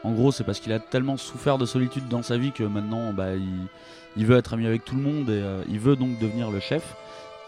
[0.04, 3.14] En gros, c'est parce qu'il a tellement souffert de solitude dans sa vie que maintenant,
[3.14, 3.36] bah,
[4.16, 6.60] il, veut être ami avec tout le monde et euh, il veut donc devenir le
[6.60, 6.96] chef.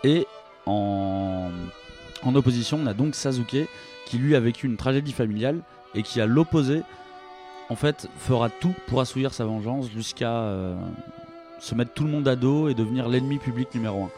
[0.03, 0.25] Et
[0.65, 1.51] en,
[2.33, 3.67] opposition, on a donc Sasuke
[4.05, 5.61] qui lui a vécu une tragédie familiale
[5.95, 6.81] et qui à l'opposé,
[7.69, 10.75] en fait, fera tout pour assouvir sa vengeance jusqu'à euh,
[11.59, 14.09] se mettre tout le monde à dos et devenir l'ennemi public numéro un.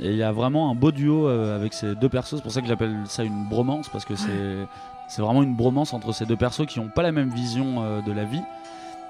[0.00, 2.36] Et il y a vraiment un beau duo euh, avec ces deux persos.
[2.36, 4.66] C'est pour ça que j'appelle ça une bromance parce que c'est
[5.08, 8.00] c'est vraiment une bromance entre ces deux persos qui n'ont pas la même vision euh,
[8.02, 8.42] de la vie,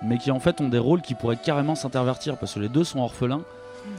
[0.03, 2.85] mais qui en fait ont des rôles qui pourraient carrément s'intervertir parce que les deux
[2.85, 3.43] sont orphelins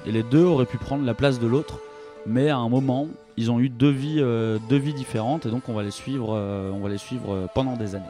[0.06, 1.80] et les deux auraient pu prendre la place de l'autre.
[2.26, 5.70] Mais à un moment, ils ont eu deux vies, euh, deux vies différentes et donc
[5.70, 8.06] on va les suivre, euh, on va les suivre euh, pendant des années.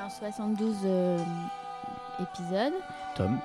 [0.00, 1.18] A un 72 euh,
[2.20, 2.72] épisodes.
[3.16, 3.38] Tom.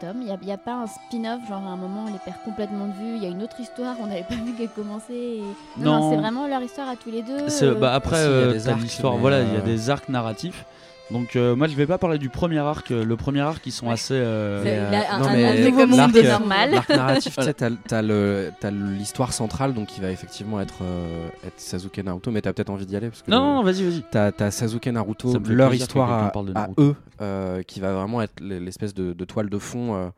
[0.00, 2.86] Tom, il n'y a, pas un spin-off, genre à un moment on les perd complètement
[2.86, 5.12] de vue, il y a une autre histoire, on n'avait pas vu qu'elle commençait.
[5.14, 5.42] et-
[5.78, 6.10] Non, Non.
[6.10, 7.38] c'est vraiment leur histoire à tous les deux.
[7.62, 9.56] Euh, bah, après, il y a euh, des t'as arcs, l'histoire, mais, voilà, il y
[9.56, 10.64] a euh, des arcs narratifs.
[11.10, 12.90] Donc euh, moi je vais pas parler du premier arc.
[12.90, 14.14] euh, Le premier arc ils sont assez.
[14.14, 16.70] euh, a un- non, un- mais un nouveau monde euh, normal.
[16.70, 20.82] L'arc narratif, tu sais, t'as, t'as le- t'as l'histoire centrale, donc qui va effectivement être,
[20.82, 23.82] euh, être Sasuke Naruto, mais t'as peut-être envie d'y aller parce que Non, non, vas-y,
[23.84, 24.04] vas-y.
[24.10, 26.82] T'as, t'as Sasuke Naruto, leur histoire à, parle de à Naruto.
[26.82, 30.08] eux, euh, qui va vraiment être l'espèce de, de toile de fond euh,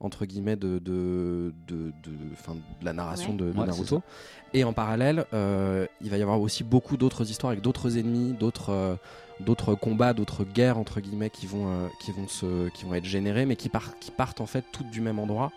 [0.00, 1.92] entre guillemets de, de, de, de-
[2.32, 3.36] enfin, de la narration Ouais.
[3.36, 4.02] de, de Ouais, c'est Naruto.
[4.52, 8.32] Et en parallèle, euh, il va y avoir aussi beaucoup d'autres histoires avec d'autres ennemis,
[8.32, 8.94] d'autres euh,
[9.40, 13.04] d'autres combats, d'autres guerres entre guillemets qui vont euh, qui vont se qui vont être
[13.04, 15.52] générées, mais qui partent qui partent en fait toutes du même endroit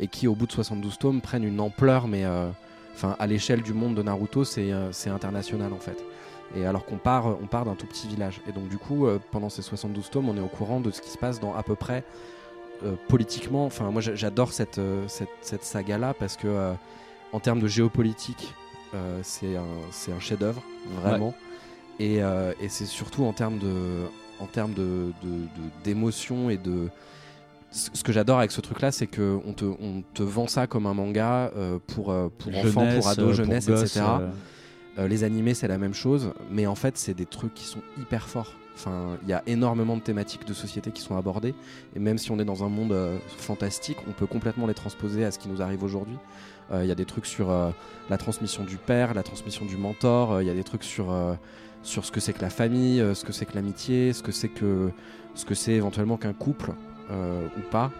[0.00, 2.48] et qui au bout de 72 tomes prennent une ampleur, mais euh,
[2.94, 6.02] enfin à l'échelle du monde de Naruto, c'est euh, international en fait.
[6.56, 8.40] Et alors qu'on part, on part d'un tout petit village.
[8.48, 11.10] Et donc du coup, pendant ces 72 tomes, on est au courant de ce qui
[11.10, 12.04] se passe dans à peu près
[13.06, 13.66] politiquement.
[13.66, 16.72] Enfin, moi j'a- j'adore cette, cette, saga-là parce que
[17.34, 18.54] en termes de géopolitique,
[19.22, 20.62] c'est un, un chef-d'œuvre,
[21.02, 21.34] vraiment.
[21.98, 24.04] Et, euh, et c'est surtout en termes de,
[24.40, 25.12] en termes de,
[25.84, 26.88] d'émotion et de.
[27.70, 30.86] Ce que j'adore avec ce truc-là, c'est que on te, on te vend ça comme
[30.86, 34.06] un manga euh, pour, euh, pour enfants, pour ados, pour jeunesse, gosses, etc.
[35.06, 38.26] les animés, c'est la même chose, mais en fait, c'est des trucs qui sont hyper
[38.26, 38.54] forts.
[38.74, 41.54] Enfin, il y a énormément de thématiques de société qui sont abordées,
[41.94, 42.96] et même si on est dans un monde
[43.36, 46.16] fantastique, on peut complètement les transposer à ce qui nous arrive aujourd'hui.
[46.72, 47.70] Euh, Il y a des trucs sur euh,
[48.10, 50.32] la transmission du père, la transmission du mentor.
[50.32, 51.06] euh, Il y a des trucs sur
[51.82, 54.48] sur ce que c'est que la famille, ce que c'est que l'amitié, ce que c'est
[54.48, 54.90] que
[55.34, 56.72] ce que c'est éventuellement qu'un couple
[57.10, 57.90] ou pas,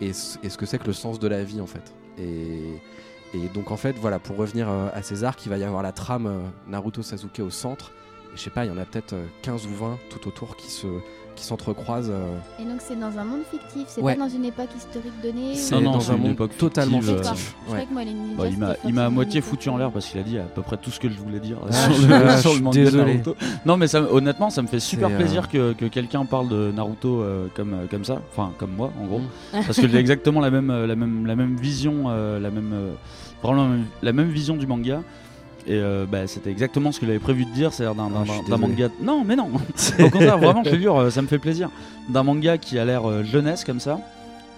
[0.00, 1.92] et, ce- que c'est que le sens de la vie en fait.
[2.18, 6.42] Et donc en fait, voilà, pour revenir à César, il va y avoir la trame
[6.68, 7.90] Naruto Sasuke au centre.
[8.32, 10.56] Et je sais pas, il y en a peut-être euh, 15 ou 20 tout autour
[10.56, 10.86] qui se
[11.36, 12.10] qui s'entrecroisent.
[12.10, 14.14] euh, Et donc c'est dans un monde fictif, c'est Ouais.
[14.14, 17.16] pas dans une époque historique donnée C'est ou- dans un une monde époque totalement fictive,
[17.16, 17.36] D'accord.
[17.36, 17.56] fictif.
[17.66, 20.38] Ninjas, Bah, il m'a, il m'a à moitié foutu en l'air parce qu'il a dit
[20.38, 22.78] à peu près tout ce que je voulais dire Ah, sur, le, ah, sur manga
[22.78, 23.04] de désolé.
[23.14, 23.36] Naruto.
[23.64, 26.72] Non, mais ça, honnêtement, ça me fait super euh, plaisir que, que quelqu'un parle de
[26.72, 29.64] Naruto euh, comme, euh, comme ça, enfin comme moi en gros, Mm.
[29.66, 32.72] parce que j'ai exactement la même, euh, la même, la même vision, euh, la même,
[32.74, 32.92] euh,
[33.42, 35.02] vraiment la même, la même vision du manga.
[35.66, 38.10] Et euh, bah, c'était exactement ce que j'avais prévu de dire, c'est-à-dire d'un,
[38.50, 38.88] Ah, manga.
[39.02, 39.50] Non, mais non.
[39.98, 41.68] Au contraire, vraiment, je te jure, euh, ça me fait plaisir.
[42.08, 44.00] D'un manga qui a l'air euh, jeunesse comme ça.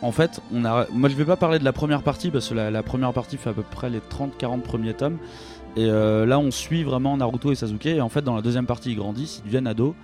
[0.00, 0.86] En fait, on a.
[0.92, 3.36] Moi, je vais pas parler de la première partie parce que la, la première partie
[3.36, 5.18] fait à peu près les 30-40 premiers tomes.
[5.76, 7.86] Et euh, là, on suit vraiment Naruto et Sasuke.
[7.86, 9.94] Et en fait, dans la deuxième partie, ils grandissent, ils deviennent ados.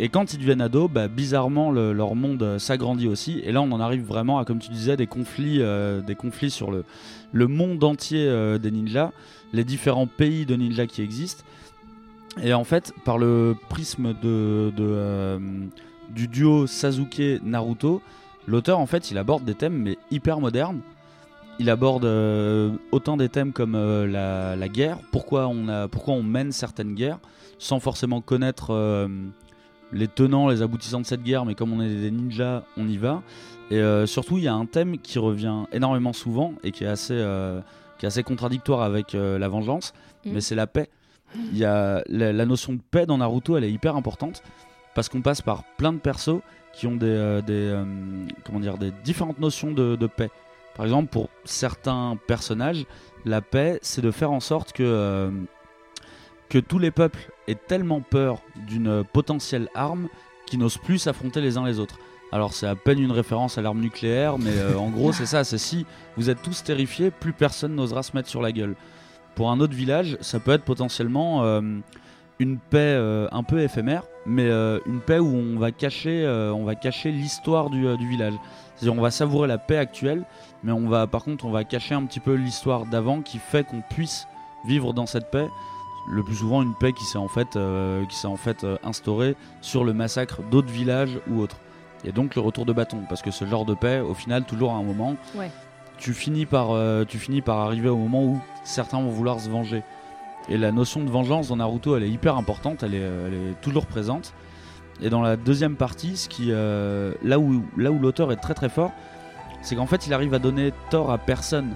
[0.00, 3.40] Et quand ils deviennent ados, bah, bizarrement, le- leur monde euh, s'agrandit aussi.
[3.44, 6.50] Et là, on en arrive vraiment à, comme tu disais, des conflits, euh, des conflits
[6.50, 6.84] sur le,
[7.32, 9.10] le monde entier euh, des ninjas,
[9.52, 11.44] les différents pays de ninjas qui existent.
[12.42, 15.38] Et en fait, par le prisme euh,
[16.10, 18.00] du duo Sasuke-Naruto,
[18.46, 20.80] l'auteur, en fait, il aborde des thèmes mais hyper modernes.
[21.58, 26.52] Il aborde euh, autant des thèmes comme euh, la, guerre, pourquoi on, pourquoi on mène
[26.52, 27.18] certaines guerres,
[27.58, 29.08] sans forcément connaître
[29.90, 32.98] les tenants, les aboutissants de cette guerre, mais comme on est des ninjas, on y
[32.98, 33.22] va.
[33.70, 37.20] Et surtout, il y a un thème qui revient énormément souvent et qui est assez,
[37.98, 39.92] qui est assez contradictoire avec euh, la vengeance,
[40.24, 40.32] Mm.
[40.32, 40.88] mais c'est la paix.
[41.36, 44.42] Il y a la, la notion de paix dans Naruto, elle est hyper importante
[44.94, 46.40] parce qu'on passe par plein de persos
[46.72, 47.84] qui ont des, euh, des, euh,
[48.44, 50.30] comment dire, des différentes notions de, de paix.
[50.74, 52.84] Par exemple, pour certains personnages,
[53.24, 55.30] la paix, c'est de faire en sorte que, euh,
[56.48, 60.08] que tous les peuples aient tellement peur d'une potentielle arme
[60.46, 61.98] qu'ils n'osent plus s'affronter les uns les autres.
[62.30, 65.44] Alors c'est à peine une référence à l'arme nucléaire, mais euh, en gros c'est ça,
[65.44, 65.86] c'est si
[66.16, 68.76] vous êtes tous terrifiés, plus personne n'osera se mettre sur la gueule.
[69.34, 71.62] Pour un autre village, ça peut être potentiellement euh,
[72.38, 74.50] une paix euh, un peu éphémère, mais
[74.84, 76.26] une paix où on va cacher,
[77.06, 78.34] l'histoire du, village.
[78.76, 80.24] C'est-à-dire on va savourer la paix actuelle,
[80.62, 83.64] mais on va, par contre, on va cacher un petit peu l'histoire d'avant qui fait
[83.64, 84.26] qu'on puisse
[84.66, 85.48] vivre dans cette paix.
[86.10, 87.56] Le plus souvent, une paix qui s'est en fait,
[88.84, 91.56] instaurée sur le massacre d'autres villages ou autres.
[92.04, 94.72] Et donc le retour de bâton, parce que ce genre de paix, au final, toujours
[94.72, 95.50] à un moment, Ouais.
[95.98, 99.48] tu finis par, euh, tu finis par arriver au moment où certains vont vouloir se
[99.48, 99.82] venger.
[100.48, 103.34] Et la notion de vengeance dans Naruto, elle est hyper importante, elle est, euh, elle
[103.34, 104.32] est toujours présente.
[105.02, 108.54] Et dans la deuxième partie, ce qui, euh, là où, là où l'auteur est très
[108.54, 108.92] très fort,
[109.60, 111.74] c'est qu'en fait il arrive à donner tort à personne.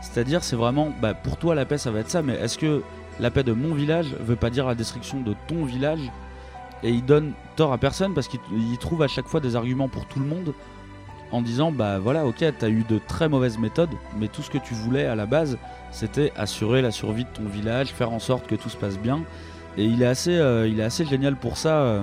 [0.00, 2.82] C'est-à-dire, c'est vraiment, bah, pour toi la paix ça va être ça, mais est-ce que
[3.20, 6.00] la paix de mon village veut pas dire la destruction de ton village
[6.82, 9.88] Et il donne tort à personne parce qu'il il trouve à chaque fois des arguments
[9.88, 10.54] pour tout le monde
[11.30, 14.58] en disant bah voilà ok t'as eu de très mauvaises méthodes mais tout ce que
[14.58, 15.58] tu voulais à la base
[15.90, 19.22] c'était assurer la survie de ton village faire en sorte que tout se passe bien.
[19.76, 22.02] Et il est assez euh, il est assez génial pour ça euh,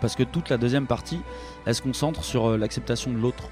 [0.00, 1.20] parce que toute la deuxième partie
[1.66, 3.50] elle se concentre sur euh, l'acceptation de l'autre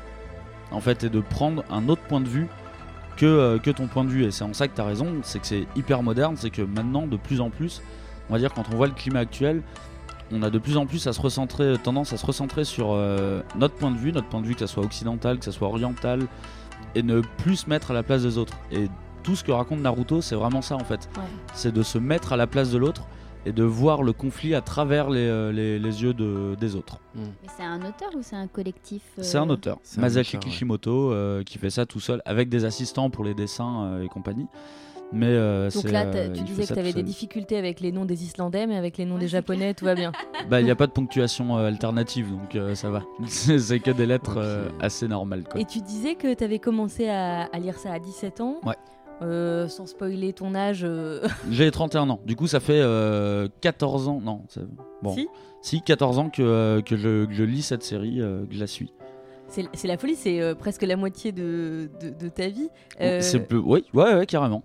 [0.70, 2.46] en fait et de prendre un autre point de vue
[3.16, 4.24] que, que ton point de vue.
[4.24, 6.62] Et c'est en ça que tu as raison c'est que c'est hyper moderne c'est que
[6.62, 7.82] maintenant de plus en plus
[8.28, 9.62] on va dire quand on voit le climat actuel
[10.32, 13.42] on a de plus en plus à se recentrer, tendance à se recentrer sur euh,
[13.56, 15.68] notre point de vue, notre point de vue que ça soit occidental, que ça soit
[15.68, 16.26] oriental,
[16.94, 18.54] et ne plus se mettre à la place des autres.
[18.72, 18.88] Et
[19.22, 21.08] tout ce que raconte Naruto, c'est vraiment ça en fait.
[21.16, 21.22] Ouais.
[21.54, 23.02] C'est de se mettre à la place de l'autre
[23.46, 26.98] et de voir le conflit à travers les, euh, les- les yeux de- des autres.
[27.14, 27.22] Mais
[27.56, 30.40] c'est un auteur ou c'est un collectif euh, C'est un auteur, Masashi ouais.
[30.42, 34.08] Kishimoto, euh, qui fait ça tout seul, avec des assistants pour les dessins euh, et
[34.08, 34.46] compagnie.
[35.12, 38.04] Mais euh, Donc là, euh, tu disais que tu avais des difficultés avec les noms
[38.04, 40.12] des Islandais, mais avec les noms des Japonais, tout va bien.
[40.50, 43.02] Bah, il n'y a pas de ponctuation euh, alternative, donc euh, ça va.
[43.26, 45.44] c'est que des lettres euh, assez normales.
[45.44, 45.60] Quoi.
[45.60, 48.56] Et tu disais que tu avais commencé à, à lire ça à 17 ans.
[48.64, 48.74] Ouais.
[49.20, 50.82] Euh, sans spoiler ton âge.
[50.84, 54.42] euh, J'ai 31 ans, du coup ça fait euh, 14 ans, non,
[55.02, 55.16] bon,
[55.60, 58.60] Si 14 ans que, euh, que, je, que je lis cette série, euh, que je
[58.60, 58.92] la suis.
[59.48, 62.68] c'est c'est la folie, c'est euh, presque la moitié de, de, de ta vie.
[63.00, 64.62] Euh, C'est peu- Oui, ouais, ouais, carrément.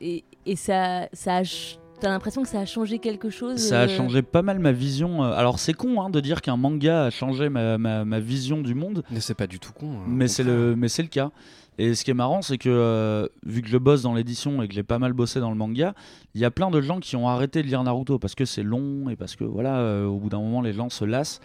[0.00, 3.80] Et, et ça, ça a ch- T'as l'impression que ça a changé quelque chose Ça
[3.80, 5.24] a euh, changé pas mal ma vision.
[5.24, 8.60] euh, Alors c'est con hein, de dire qu'un manga a changé ma, ma- ma vision
[8.60, 9.02] du monde.
[9.10, 9.86] Mais c'est pas du tout con.
[10.00, 11.30] hein, Mais c'est le, mais c'est le cas.
[11.78, 14.68] Et ce qui est marrant, c'est que euh, vu que je bosse dans l'édition et
[14.68, 15.94] que j'ai pas mal bossé dans le manga,
[16.34, 18.62] il y a plein de gens qui ont arrêté de lire Naruto parce que c'est
[18.62, 21.40] long et parce que voilà, euh, au bout d'un moment les gens se lassent.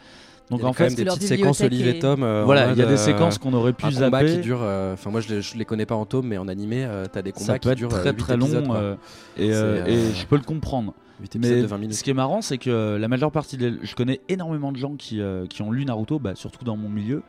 [0.52, 2.22] Donc Il y a en quand même fait, des petites séquences Olivier Tom.
[2.22, 4.34] euh, en voilà, il y a des euh, séquences qu'on aurait pu un combat zapper.
[4.36, 4.60] qui dure.
[4.62, 7.06] euh, Enfin, moi, je les, je les connais pas en tome, mais en animé, euh,
[7.12, 8.76] t'as des combats ça peut qui être durent très euh, très long épisodes, quoi.
[8.76, 8.96] euh,
[9.38, 10.94] et, euh, euh, et je peux le comprendre.
[11.40, 11.96] Mais de 20 minutes.
[11.96, 13.74] ce qui est marrant, c'est que la majeure partie des...
[13.84, 16.90] Je connais énormément de gens qui, euh, qui ont lu Naruto, bah, surtout dans mon
[16.90, 17.22] milieu,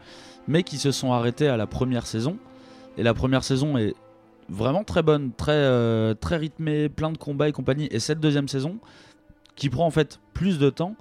[0.49, 2.39] mais qui se sont arrêtés à la première saison.
[2.99, 3.95] Et la première saison est
[4.49, 7.87] vraiment très bonne, très, euh, très rythmée, plein de combats et compagnie.
[7.91, 8.79] Et cette deuxième saison,
[9.57, 10.97] qui prend en fait plus de temps,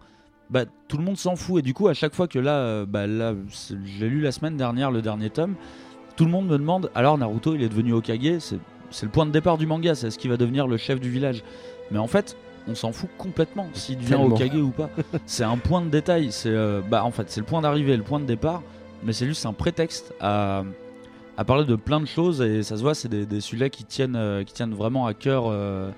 [0.51, 1.59] bah, tout le monde s'en fout.
[1.59, 3.33] Et du coup, à chaque fois que là, euh, bah, là
[3.97, 5.55] j'ai lu la semaine dernière le dernier tome,
[6.15, 8.59] tout le monde me demande alors Naruto, il est devenu Hokage, c'est
[8.91, 11.09] c'est le point de départ du manga, c'est ce qui va devenir le chef du
[11.09, 11.43] village.
[11.91, 12.35] Mais en fait,
[12.67, 14.35] on s'en fout complètement s'il devient Tellement.
[14.35, 14.89] Hokage ou pas.
[15.25, 18.03] c'est un point de détail, c'est euh, bah en fait, c'est le point d'arrivée, le
[18.03, 18.61] point de départ,
[19.03, 20.63] mais c'est juste un prétexte à
[21.37, 23.85] à parler de plein de choses et ça se voit, c'est des, des sujets qui
[23.85, 25.89] tiennent euh, qui tiennent vraiment à cœur euh,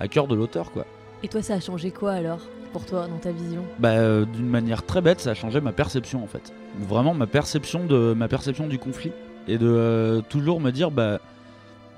[0.00, 0.86] à cœur de l'auteur quoi.
[1.22, 2.40] Et toi, ça a changé quoi alors?
[2.68, 5.72] Pour toi dans ta vision Bah, euh, d'une manière très bête, ça a changé ma
[5.72, 6.52] perception en fait.
[6.78, 9.12] Vraiment ma perception de ma perception du conflit
[9.46, 11.20] et de euh, toujours me dire bah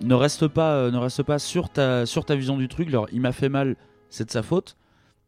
[0.02, 2.88] ne reste pas euh, ne reste pas sur ta sur ta vision du truc.
[2.88, 3.76] Genre il m'a fait mal,
[4.08, 4.76] c'est de sa faute,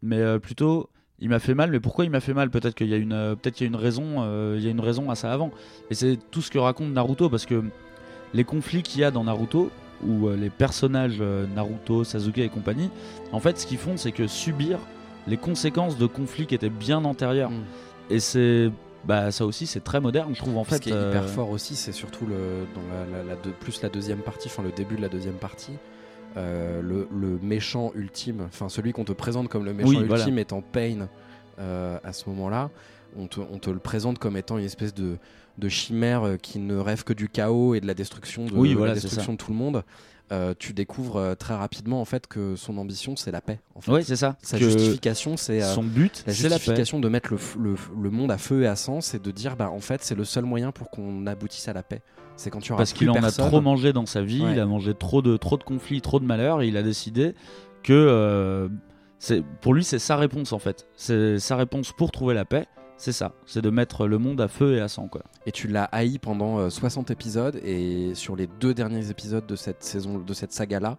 [0.02, 1.70] mais plutôt il m'a fait mal.
[1.70, 2.50] Mais pourquoi il m'a fait mal?
[2.50, 5.32] Peut-être qu'il y a une qu'il y raison il y a une raison à ça
[5.32, 5.50] avant.
[5.90, 7.62] Et c'est tout ce que raconte Naruto parce que
[8.34, 9.70] les conflits qu'il y a dans Naruto
[10.06, 11.22] où les personnages
[11.54, 12.90] Naruto, Sasuke et compagnie,
[13.30, 14.80] en fait, ce qu'ils font, c'est que subir
[15.26, 17.50] les conséquences de conflits qui étaient bien antérieurs.
[17.50, 17.64] Mm.
[18.10, 18.70] Et c'est,
[19.04, 20.56] bah, ça aussi, c'est très moderne, je trouve.
[20.58, 22.82] En Ce fait, qui est euh, hyper fort aussi, c'est surtout le, dans
[23.12, 25.72] la, la- la deux- plus la deuxième partie, enfin le début de la deuxième partie.
[26.36, 30.08] euh, le, le méchant ultime, enfin celui qu'on te présente comme le méchant Oui, ultime
[30.08, 30.40] voilà.
[30.40, 31.08] étant Pain
[31.58, 32.70] euh, à ce moment-là,
[33.18, 35.18] on te, on te le présente comme étant une espèce de,
[35.58, 38.70] de chimère euh, qui ne rêve que du chaos et de la destruction de, Oui,
[38.70, 39.84] de voilà, la destruction de tout le monde.
[40.30, 43.60] Euh, tu découvres euh, très rapidement en fait que son ambition c'est la paix.
[43.74, 43.90] En fait.
[43.92, 44.36] Ouais, c'est ça.
[44.42, 47.74] Sa Que justification c'est euh, son but, la c'est la justification de mettre le, le,
[48.00, 50.24] le monde à feu et à sang, c'est de dire bah en fait c'est le
[50.24, 52.00] seul moyen pour qu'on aboutisse à la paix.
[52.36, 54.52] C'est quand tu parce qu'il en a trop mangé dans sa vie, Ouais.
[54.52, 57.34] il a mangé trop de trop de conflits, trop de malheurs, et il a décidé
[57.82, 58.70] que
[59.18, 60.86] c'est pour lui c'est sa réponse en fait.
[60.96, 62.66] C'est sa réponse pour trouver la paix.
[63.02, 65.22] C'est ça, c'est de mettre le monde à feu et à sang quoi.
[65.44, 69.56] Et tu l'as haï pendant euh, 60 épisodes et sur les deux derniers épisodes de
[69.56, 70.98] cette saison, de cette saga là,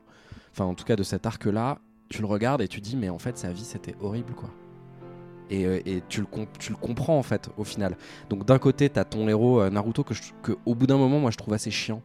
[0.52, 1.78] enfin en tout cas de cet arc là,
[2.10, 4.50] tu le regardes et tu dis mais en fait sa vie c'était horrible quoi.
[5.50, 6.28] Et, euh, tu, le
[6.60, 7.96] tu le comprends en fait au final.
[8.30, 11.32] Donc d'un côté t'as ton héros euh, Naruto que, que au bout d'un moment moi
[11.32, 12.02] je trouve assez chiant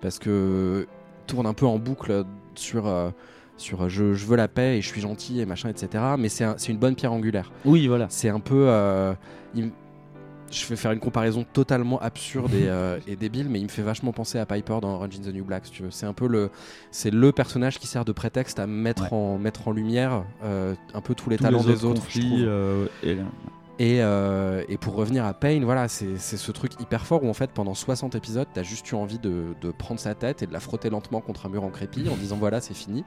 [0.00, 0.88] parce que
[1.26, 3.10] tourne un peu en boucle sur euh,
[3.62, 6.04] sur euh, je, je veux la paix et je suis gentil et machin etc.
[6.18, 7.50] Mais c'est un- c'est une bonne pierre angulaire.
[7.64, 8.06] Oui, voilà.
[8.10, 8.66] C'est un peu.
[8.68, 9.14] euh,
[9.54, 9.70] il
[10.50, 13.80] je vais faire une comparaison totalement absurde et, euh, et débile, mais il me fait
[13.80, 15.90] vachement penser à Piper dans Orange is the New Black, si tu veux.
[15.90, 16.50] C'est un peu le,
[16.90, 21.00] c'est le personnage qui sert de prétexte à mettre en mettre en lumière euh, un
[21.00, 22.38] peu tous les Tous talents les des autres je trouve.
[23.82, 27.34] Et, euh, et pour revenir à Pain, voilà, c'est ce truc hyper fort où en
[27.34, 30.52] fait pendant 60 épisodes, t'as juste eu envie de, de prendre sa tête et de
[30.52, 33.04] la frotter lentement contre un mur en crépi en disant voilà c'est fini.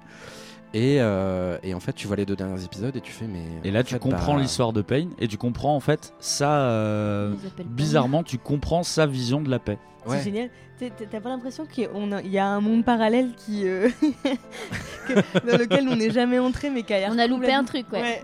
[0.73, 3.45] Et, euh, et en fait tu vois les deux derniers épisodes et tu fais mais.
[3.63, 6.51] Et là, tu fait, comprends bah, l'histoire de Pain et tu comprends en fait ça.
[6.67, 7.33] euh,
[7.63, 9.77] bizarrement, tu comprends sa vision de la paix.
[10.05, 10.17] Ouais.
[10.17, 10.49] C'est génial.
[10.77, 11.88] T'as- pas l'impression qu'il
[12.25, 13.88] y a- un monde parallèle qui, euh,
[15.07, 17.63] que- dans lequel on n'est jamais entré, mais qui a l'air On a loupé un
[17.63, 18.21] truc, ouais.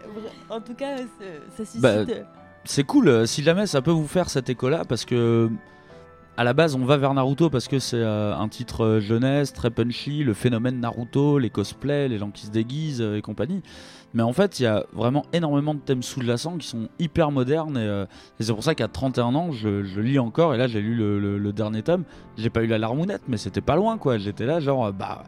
[0.50, 0.98] En tout cas,
[1.56, 1.80] ça suscite.
[1.82, 2.04] Bah,
[2.64, 5.50] c'est cool euh, si jamais ça peut vous faire cet écho là parce que
[6.38, 9.52] à la base, on va vers Naruto parce que c'est euh, un titre euh, jeunesse,
[9.52, 13.62] très punchy, le phénomène Naruto, les cosplays, les gens qui se déguisent euh, et compagnie.
[14.14, 17.78] Mais en fait, il y a vraiment énormément de thèmes sous-jacents qui sont hyper modernes.
[17.78, 18.06] Et, euh,
[18.40, 20.56] et c'est pour ça qu'à 31 ans, je, je lis encore.
[20.56, 22.06] Et là, j'ai lu le, le- le dernier tome.
[22.38, 24.18] J'ai pas eu la larmounette, mais c'était pas loin, quoi.
[24.18, 25.26] J'étais là, genre, bah.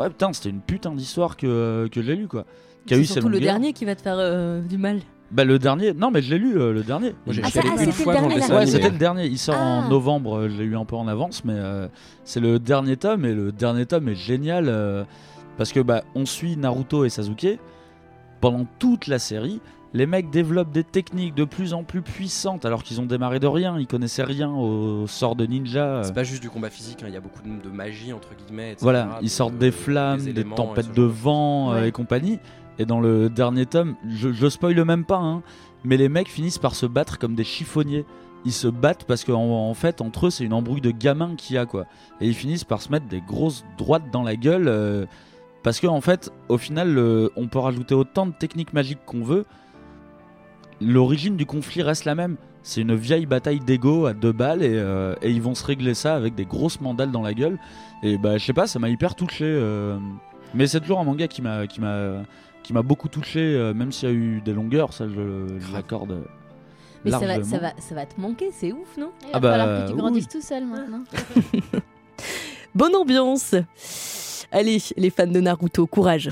[0.00, 2.46] Ouais, putain, c'était une putain d'histoire que, que j'ai lu, quoi.
[2.88, 5.00] C'est surtout le dernier qui va te faire du mal.
[5.30, 7.14] Bah le dernier, non mais je l'ai lu euh, le dernier.
[7.26, 8.66] Moi, j'ai- Ah, je ça- ah, une c'était fois le Ouais, animé.
[8.66, 9.26] c'était le dernier.
[9.26, 9.88] Il sort en Ah.
[9.88, 10.38] novembre.
[10.38, 11.86] euh, Je l'ai eu un peu en avance, mais euh,
[12.24, 15.04] c'est le dernier tome et le dernier tome est génial euh,
[15.58, 17.58] parce que bah on suit Naruto et Sasuke
[18.40, 19.60] pendant toute la série.
[19.94, 23.46] Les mecs développent des techniques de plus en plus puissantes alors qu'ils ont démarré de
[23.46, 23.78] rien.
[23.78, 26.02] Ils connaissaient rien au sort de ninja.
[26.04, 28.28] C'est pas juste du combat physique, hein, il y a beaucoup de, de magie entre
[28.34, 28.72] guillemets.
[28.72, 31.72] etc., Voilà, ils sortent de- des flammes, des des, éléments et tempêtes de genre vent
[31.72, 31.88] euh, Ouais.
[31.88, 32.38] et compagnie.
[32.78, 35.42] Et dans le dernier tome, je, je spoile même pas, hein,
[35.84, 38.04] mais les mecs finissent par se battre comme des chiffonniers.
[38.44, 41.56] Ils se battent parce qu'en en fait, entre eux, c'est une embrouille de gamins qu'il
[41.56, 41.86] y a, quoi.
[42.20, 44.68] Et ils finissent par se mettre des grosses droites dans la gueule.
[44.68, 45.06] euh,
[45.64, 46.98] parce qu'en en fait, au final,
[47.36, 49.44] on peut rajouter autant de techniques magiques qu'on veut.
[50.80, 52.36] L'origine du conflit reste la même.
[52.62, 56.14] C'est une vieille bataille d'ego à deux balles et, euh, ils vont se régler ça
[56.14, 57.58] avec des grosses mandales dans la gueule.
[58.02, 59.44] Et bah, je sais pas, ça m'a hyper touché.
[59.44, 59.98] euh,
[60.54, 61.66] Mais c'est toujours un manga qui m'a
[62.68, 66.10] qui m'a beaucoup touché, euh, même s'il y a eu des longueurs, ça je, l'accorde.
[66.12, 66.22] euh,
[67.02, 69.10] Mais ça va, ça, va, ça va te manquer, c'est ouf, non?
[69.22, 69.98] Il va Ah bah, falloir que tu oui.
[69.98, 71.02] grandisses tout seul maintenant.
[72.74, 73.54] Bonne ambiance.
[74.52, 76.28] Allez, les fans de Naruto, courage.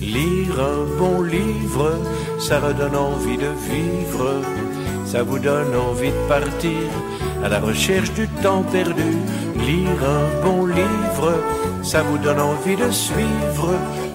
[0.00, 1.92] Lire un bon livre,
[2.40, 4.42] ça redonne envie de vivre,
[5.04, 6.80] ça vous donne envie de partir
[7.44, 9.04] à la recherche du temps perdu.
[9.54, 11.34] Lire un bon livre,
[11.84, 13.70] ça vous donne envie de suivre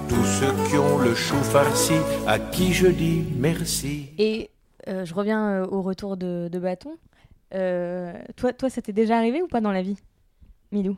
[0.10, 1.94] tous ceux qui ont le chou farci,
[2.28, 4.10] à qui je dis merci.
[4.18, 4.50] Et
[4.88, 6.98] euh, je reviens euh, au retour de, de bâton.
[7.54, 9.98] Euh, toi, toi, ça t'est déjà arrivé ou pas dans la vie,
[10.72, 10.98] Milou?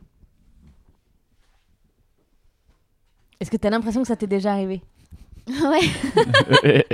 [3.39, 4.81] Est-ce que t'as l'impression que ça t'est déjà arrivé?
[5.47, 6.83] Ouais.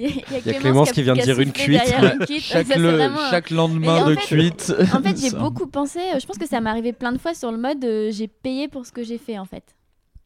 [0.00, 1.70] Il y a, il y a Clémence qui vient de dire une cuite.
[1.84, 2.40] derrière une cuite.
[2.44, 4.72] chaque, Ça, c'est le- vraiment un- chaque Mais lendemain en de fait- cuite.
[4.94, 5.98] En fait, j'ai beaucoup pensé.
[6.20, 8.68] Je pense que ça m'est arrivé plein de fois sur le mode euh, j'ai payé
[8.68, 9.64] pour ce que j'ai fait en fait.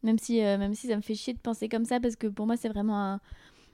[0.03, 2.27] Même si, euh, même si ça me fait chier de penser comme ça parce que
[2.27, 3.21] pour moi c'est vraiment un,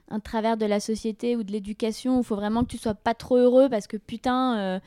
[0.09, 2.93] un travers de la société ou de l'éducation où il faut vraiment que tu sois
[2.93, 4.79] pas trop heureux parce que putain euh,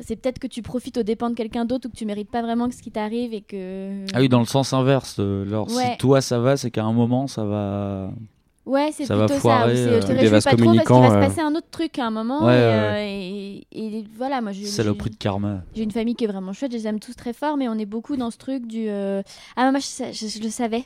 [0.00, 2.42] c'est peut-être que tu profites aux dépens de quelqu'un d'autre ou que tu mérites pas
[2.42, 4.06] vraiment que ce qui t'arrive et que.
[4.14, 5.16] Ah oui, dans le sens inverse.
[5.18, 5.92] euh, genre, Ouais.
[5.92, 8.10] si toi ça va, c'est qu'à un moment ça va.
[8.64, 9.82] Ouais, c'est va plutôt foirer, ça.
[9.82, 11.20] euh, je te réjouis pas trop parce qu'il va se euh.
[11.20, 12.44] passer un autre truc à un moment.
[12.46, 14.92] Ouais, et, euh, et- et voilà, moi je.
[14.94, 15.62] Prix de karma.
[15.74, 17.74] J'ai une famille qui est vraiment chouette, je les aime tous très fort, mais on
[17.74, 18.88] est beaucoup dans ce truc du.
[18.88, 19.22] euh,
[19.56, 20.84] Ah, moi, je, sais- je- je le savais.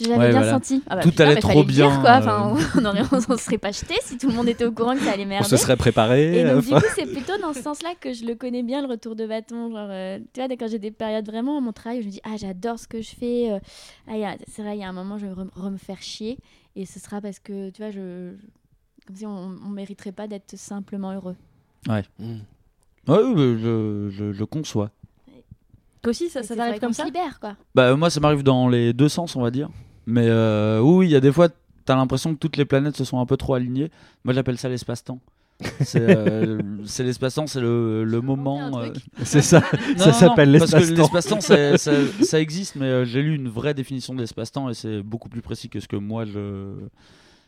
[0.00, 0.52] Je l'avais Ouais, bien voilà.
[0.54, 0.82] senti.
[0.88, 2.10] Ah bah, Tout putain, allait trop le dire, bien, quoi.
[2.10, 2.18] euh.
[2.18, 5.00] Enfin, on on s'en serait pas jeté si tout le monde était au courant que
[5.02, 5.46] ça allait merder.
[5.46, 6.40] On se serait préparé.
[6.40, 8.88] Et donc, du coup, c'est plutôt dans ce sens-là que je le connais bien, le
[8.88, 9.70] retour de bâton.
[9.70, 12.12] Genre, euh, tu vois, quand j'ai des périodes vraiment à mon travail où je me
[12.12, 13.52] dis, ah, j'adore ce que je fais.
[13.52, 13.58] euh,
[14.08, 16.38] ah, c'est vrai, il y a un moment, je vais re- re- me faire chier.
[16.76, 18.34] Et ce sera parce que, tu vois, je.
[19.06, 21.36] Comme si on, on mériterait pas d'être simplement heureux.
[21.88, 22.04] Ouais.
[22.18, 22.38] Mm.
[23.06, 24.90] Ouais, je, je, je conçois.
[26.02, 27.56] Toi aussi, ça, ça t'arrive comme ça libère, quoi.
[27.74, 29.70] Bah moi ça m'arrive dans les deux sens on va dire.
[30.06, 31.48] Mais euh, oui, il y a des fois
[31.84, 33.90] t'as l'impression que toutes les planètes se sont un peu trop alignées.
[34.24, 35.18] Moi j'appelle ça l'espace-temps.
[35.80, 38.80] C'est euh, c'est l'espace-temps, c'est le, le moment.
[38.80, 38.92] euh.
[39.22, 39.62] C'est ça,
[39.96, 41.02] Non, ça s'appelle non, Parce que l'espace-temps.
[41.40, 41.40] l'espace-temps
[41.78, 45.28] ça, ça existe, mais euh, j'ai lu une vraie définition de l'espace-temps et c'est beaucoup
[45.28, 46.74] plus précis que ce que moi je,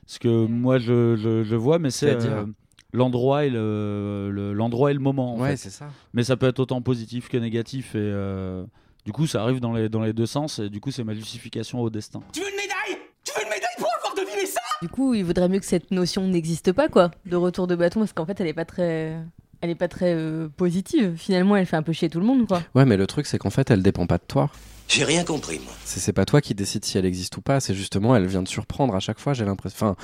[0.06, 1.78] ce que moi je, je, je vois.
[1.80, 2.44] Mais c'est euh,
[2.92, 5.34] l'endroit et le, le- l'endroit et le moment.
[5.34, 5.56] en Ouais, fait.
[5.56, 5.88] c'est ça.
[6.14, 8.64] Mais ça peut être autant positif que négatif et euh,
[9.04, 11.12] du coup ça arrive dans les, dans les deux sens et du coup c'est ma
[11.14, 12.20] justification au destin.
[12.32, 15.24] Tu veux une médaille Tu veux une médaille pour avoir deviné ça Du coup, il
[15.24, 18.40] vaudrait mieux que cette notion n'existe pas, quoi, de retour de bâton, parce qu'en fait,
[18.40, 19.16] elle est pas très,
[19.60, 21.14] elle est pas très euh, positive.
[21.16, 22.62] Finalement, elle fait un peu chier tout le monde, quoi.
[22.74, 24.50] Ouais, mais le truc, c'est qu'en fait, elle dépend pas de toi.
[24.88, 25.72] J'ai rien compris, moi.
[25.84, 27.60] C'est pas toi qui décide si elle existe ou pas.
[27.60, 29.32] C'est justement, elle vient de surprendre à chaque fois.
[29.32, 29.86] J'ai l'impression.
[29.86, 29.96] Enfin,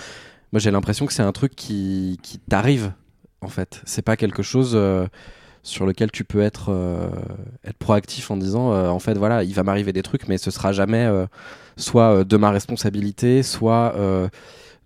[0.52, 2.92] moi, j'ai l'impression que c'est un truc qui, qui t'arrive.
[3.42, 5.06] En fait, c'est pas quelque chose euh,
[5.62, 7.08] sur lequel tu peux être euh,
[7.64, 10.50] être proactif en disant, euh, en fait, voilà, il va m'arriver des trucs, mais ce
[10.50, 11.26] sera jamais euh,
[11.76, 14.28] soit euh, de ma responsabilité, soit euh,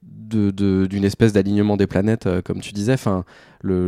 [0.03, 2.95] de- de- d'une espèce d'alignement des planètes, euh, comme tu disais.
[2.95, 3.25] Enfin,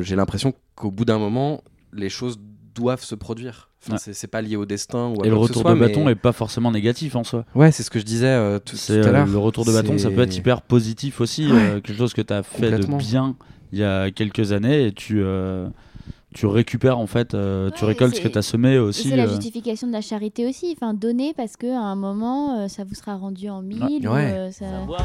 [0.00, 2.38] j'ai l'impression qu'au bout d'un moment, les choses
[2.74, 3.70] doivent se produire.
[3.82, 4.12] Enfin, Ouais.
[4.12, 5.78] c'est- pas lié au destin ou à Et le quoi que ce retour soit, de
[5.80, 7.44] bâton mais- est pas forcément négatif en soi.
[7.54, 9.26] Ouais, c'est ce que je disais euh, tout, à l'heure.
[9.26, 11.58] le retour de bâton, ça peut être hyper positif aussi, Ouais.
[11.58, 13.36] euh, quelque chose que tu as fait de bien
[13.72, 15.68] il y a quelques années et tu, euh,
[16.34, 19.08] tu récupères en fait, euh, tu récoltes ce que tu as semé aussi.
[19.08, 20.74] c'est la euh, justification de la charité aussi.
[20.76, 24.06] Enfin, donner parce qu'à un moment, euh, ça vous sera rendu en mille.
[24.08, 24.32] ou, Ouais.
[24.32, 25.00] euh, ça- Savoir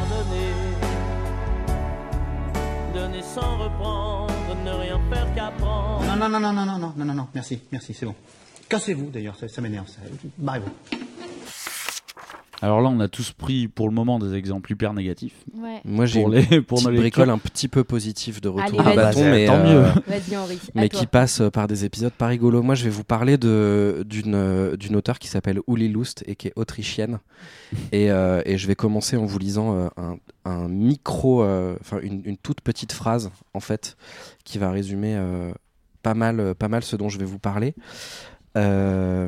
[2.93, 4.33] donner, donner sans reprendre,
[4.65, 6.03] ne rien faire qu'apprendre.
[6.05, 8.15] Non, non, non, non, non, non, non, non, non, non, merci, merci, c'est bon.
[8.69, 9.99] Cassez-vous d'ailleurs, ça, ça m'énerve, ça.
[10.38, 10.71] Barrez-vous.
[12.64, 15.36] Alors là, on a tous pris pour le moment des exemples hyper négatifs.
[15.53, 15.82] Ouais.
[15.84, 16.82] Moi, j'ai pour une les pour
[17.28, 19.16] nos un petit peu positif de retour Allez, vas-y.
[19.16, 20.38] bâton, mais, tant euh, mieux.
[20.38, 20.55] Henri.
[20.55, 22.64] à mais qui passe euh, par des épisodes pas rigolos.
[22.64, 26.38] Moi, je vais vous parler de d'une euh, d'une auteure qui s'appelle Uli Lust et
[26.38, 27.20] qui est autrichienne.
[27.91, 31.99] et, euh, et je vais commencer en vous lisant euh, un, un micro, euh, enfin
[32.01, 33.97] une, une toute petite phrase en fait,
[34.45, 35.51] qui va résumer euh,
[36.01, 37.76] pas mal, pas mal ce dont je vais vous parler.
[38.55, 39.28] Euh,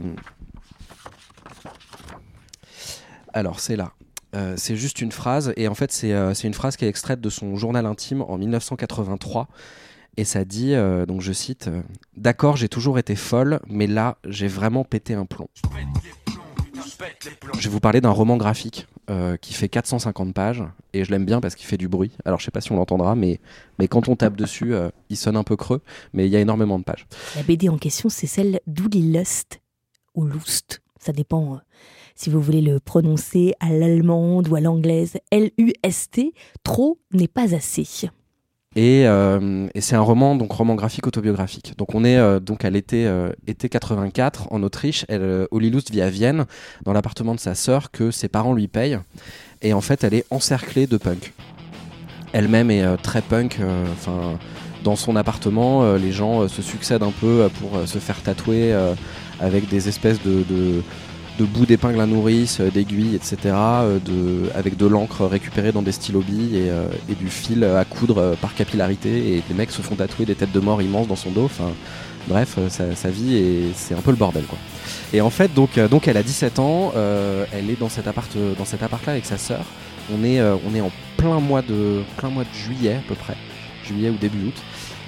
[3.35, 3.91] Alors, c'est là.
[4.33, 6.87] Euh, c'est juste une phrase, et en fait, c'est euh, c'est une phrase qui est
[6.87, 9.49] extraite de son journal intime en 1983.
[10.15, 11.69] Et ça dit, euh, donc je cite,
[12.15, 15.49] D'accord, j'ai toujours été folle, mais là, j'ai vraiment pété un plomb.
[17.57, 18.87] Je vais vous parler d'un roman graphique
[19.41, 20.63] qui fait 450 pages,
[20.93, 22.11] et je l'aime bien parce qu'il fait du bruit.
[22.23, 23.39] Alors, je sais pas si on l'entendra, mais,
[23.77, 24.73] mais quand on tape dessus,
[25.09, 25.81] il sonne un peu creux,
[26.13, 27.05] mais il y a énormément de pages.
[27.35, 29.59] La BD en question, c'est celle d'Uli Lust
[30.15, 30.81] ou Lust.
[30.99, 31.59] Ça dépend
[32.15, 35.17] si vous voulez le prononcer à l'allemande ou à l'anglaise.
[35.31, 36.33] L-U-S-T.
[36.63, 37.85] Trop n'est pas assez.
[38.75, 41.73] Et, euh, et c'est un roman, donc roman graphique autobiographique.
[41.77, 45.05] Donc on est euh, donc à l'été euh, été 84 en Autriche.
[45.07, 46.45] Elle, euh, Oli Lust vit à Vienne
[46.83, 48.99] dans l'appartement de sa sœur que ses parents lui payent.
[49.61, 51.33] Et en fait, elle est encerclée de punk.
[52.33, 53.61] Elle-même est très punk.
[53.93, 54.37] Enfin,
[54.83, 58.75] dans son appartement, les gens se succèdent un peu pour se faire tatouer
[59.39, 60.83] avec des espèces de,
[61.37, 63.37] de bouts d'épingle à nourrice, euh, d'aiguilles, etc.
[63.45, 68.55] euh, avec de l'encre récupérée dans des stylos euh, et du fil à coudre par
[68.55, 69.35] capillarité.
[69.35, 71.49] Et les mecs se font tatouer des têtes de mort immenses dans son dos.
[72.27, 74.57] Bref, sa, vie c'est un peu le bordel quoi.
[75.13, 76.91] Et en fait, donc, donc elle a 17 ans,
[77.51, 79.63] elle est dans cet appart, dans cet appart là avec sa sœur.
[80.11, 83.35] On est, on est en plein mois de, plein mois de juillet à peu près,
[83.85, 84.55] juillet ou début août.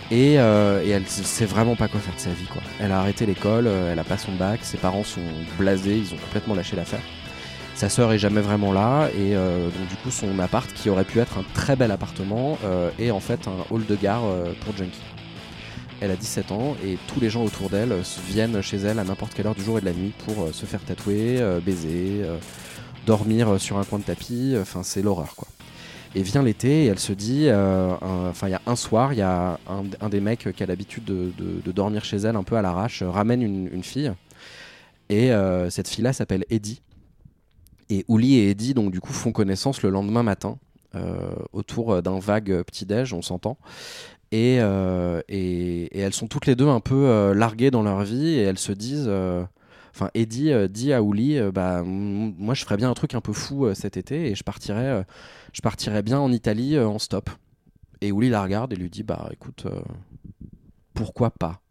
[0.09, 2.61] Et, euh, et elle sait vraiment pas quoi faire de sa vie quoi.
[2.79, 5.21] Elle a arrêté l'école, euh, elle a pas son bac, ses parents sont
[5.57, 7.01] blasés, ils ont complètement lâché l'affaire.
[7.75, 11.03] Sa sœur est jamais vraiment là et euh, donc du coup son appart qui aurait
[11.03, 14.23] pu être un très bel appartement euh, est en fait un hall de gare
[14.61, 15.01] pour junkies.
[15.99, 17.93] Elle a 17 ans et tous les gens autour d'elle
[18.29, 20.65] viennent chez elle à n'importe quelle heure du jour et de la nuit pour se
[20.65, 22.21] faire tatouer, baiser,
[23.05, 24.55] dormir sur un coin de tapis.
[24.59, 25.47] Enfin, c'est l'horreur quoi.
[26.15, 29.19] Et vient l'été et elle se dit, euh, enfin il y a un soir, il
[29.19, 32.61] y a un, des mecs qui a l'habitude de, dormir chez elle un peu à
[32.61, 34.11] l'arrache, euh, ramène une, fille.
[35.09, 36.81] Et euh, cette fille-là s'appelle Eddie.
[37.89, 40.57] Et Ouli et Eddie, donc du coup, font connaissance le lendemain matin,
[41.53, 43.57] autour d'un vague petit-déj, on s'entend.
[44.31, 48.57] Et, et, elles sont toutes les deux un peu larguées dans leur vie et elles
[48.57, 49.09] se disent.
[49.97, 53.65] Enfin, Eddie dit à Ouli bah, moi je ferais bien un truc un peu fou
[53.65, 55.03] euh, cet été et je partirais, euh,
[55.53, 57.31] je partirais bien en Italie euh, en stop.
[58.01, 59.65] Et Ouli la regarde et lui dit Bah écoute,
[60.93, 61.61] pourquoi pas?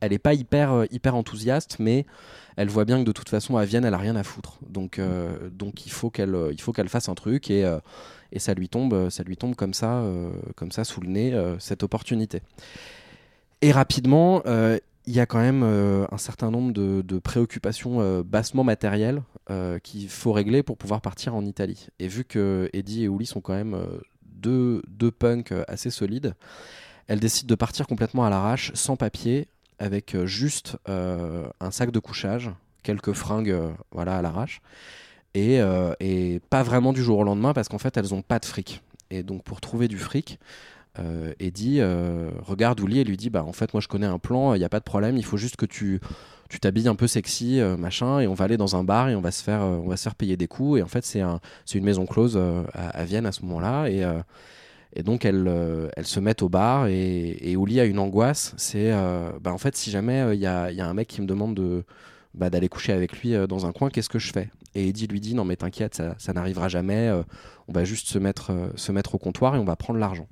[0.00, 2.06] Elle est pas hyper, hyper enthousiaste, mais
[2.56, 4.58] elle voit bien que de toute façon à Vienne elle a rien à foutre.
[4.66, 4.98] Donc,
[5.52, 7.70] donc il faut qu'elle fasse un truc et,
[8.32, 10.02] et ça lui tombe, ça lui tombe comme ça,
[10.54, 12.40] comme ça sous le nez cette opportunité.
[13.60, 14.42] Et rapidement,
[15.06, 19.78] il y a quand même euh, un certain nombre de, préoccupations euh, bassement matérielles euh,
[19.78, 21.86] qu'il faut régler pour pouvoir partir en Italie.
[21.98, 23.76] Et vu que Eddie et Uli sont quand même
[24.22, 26.34] deux, deux punks assez solides,
[27.06, 29.46] elle décide de partir complètement à l'arrache, sans papier,
[29.78, 32.50] avec juste un sac de couchage,
[32.82, 33.56] quelques fringues
[33.92, 34.60] voilà, à l'arrache,
[35.34, 35.60] et,
[36.00, 38.82] et pas vraiment du jour au lendemain parce qu'en fait elles ont pas de fric.
[39.10, 40.40] Et donc pour trouver du fric,
[40.98, 44.18] euh, Eddie euh, regarde Ouli et lui dit bah en fait moi je connais un
[44.18, 46.00] plan, il n'y a pas de problème, il faut juste que tu
[46.48, 49.16] tu t'habilles un peu sexy euh, machin et on va aller dans un bar et
[49.16, 50.80] on va se faire euh, on va se faire payer des coups.
[50.80, 51.40] Et en fait c'est un
[51.74, 52.40] une maison close
[52.72, 53.88] à, Vienne à ce moment-là.
[54.98, 55.44] Et donc elles,
[56.04, 58.92] se mettent au bar et, et Ouli a une angoisse, c'est
[59.40, 61.54] bah en fait si jamais il y, a, y a un mec qui me demande
[61.54, 61.84] de
[62.34, 64.48] bah, d'aller coucher avec lui dans un coin, qu'est-ce que je fais?
[64.74, 67.12] Et Eddie lui dit non mais t'inquiète, ça, ça n'arrivera jamais,
[67.68, 70.28] on va juste se mettre, se mettre au comptoir et on va prendre l'argent.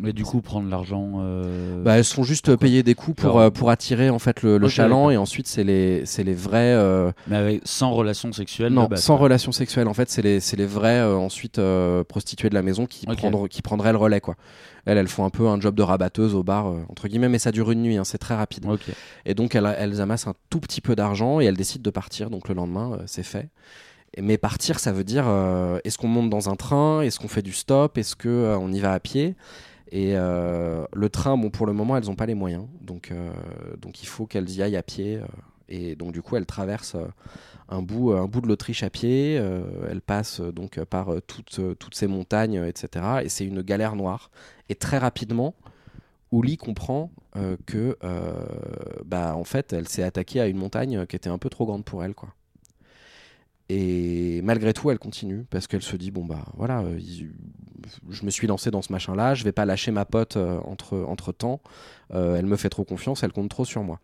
[0.00, 1.14] Mais du coup, prendre l'argent.
[1.20, 4.58] euh, Bah, elles sont juste payées des coups pour, euh, pour attirer en fait le,
[4.68, 6.74] chaland et ensuite c'est les, c'est les vrais.
[6.74, 9.24] euh, Mais avec, sans relation sexuelle non, sans quoi.
[9.24, 9.88] relation sexuelle.
[9.88, 11.60] En fait, c'est les, c'est les vrais euh, ensuite
[12.08, 14.36] prostituées de la maison qui, prendre- qui prendraient le relais quoi.
[14.86, 17.52] Elles, elles font un peu un job de rabatteuse au bar entre guillemets, mais ça
[17.52, 18.66] dure une nuit, hein, c'est très rapide.
[19.26, 22.30] Et donc elles, elles amassent un tout petit peu d'argent et elles décident de partir.
[22.30, 23.48] Donc le lendemain, c'est fait.
[24.20, 25.24] Mais partir, ça veut dire
[25.84, 27.02] est-ce qu'on monte dans un train?
[27.02, 27.96] Est-ce qu'on fait du stop?
[27.96, 29.36] Est-ce euh, on y va à pied?
[29.90, 33.32] Et euh, le train, bon, pour le moment, elles n'ont pas les moyens, donc euh,
[33.80, 35.16] donc il faut qu'elles y aillent à pied.
[35.16, 35.26] euh,
[35.68, 36.96] et donc du coup, elles traversent
[37.68, 39.34] un bout un bout de l'Autriche à pied.
[39.34, 43.20] elles passent donc par toutes toutes ces montagnes, etc.
[43.22, 44.32] Et c'est une galère noire.
[44.68, 45.54] Et très rapidement,
[46.32, 47.12] Uli comprend
[47.66, 47.96] que,
[49.04, 51.84] bah, en fait, elle s'est attaquée à une montagne qui était un peu trop grande
[51.84, 52.34] pour elle, quoi.
[53.72, 56.98] Et malgré tout, elle continue parce qu'elle se dit bon bah voilà, euh,
[58.10, 60.98] je me suis lancé dans ce machin-là, je vais pas lâcher ma pote euh, entre
[61.06, 61.60] entre temps.
[62.12, 64.00] elle me fait trop confiance, elle compte trop sur moi.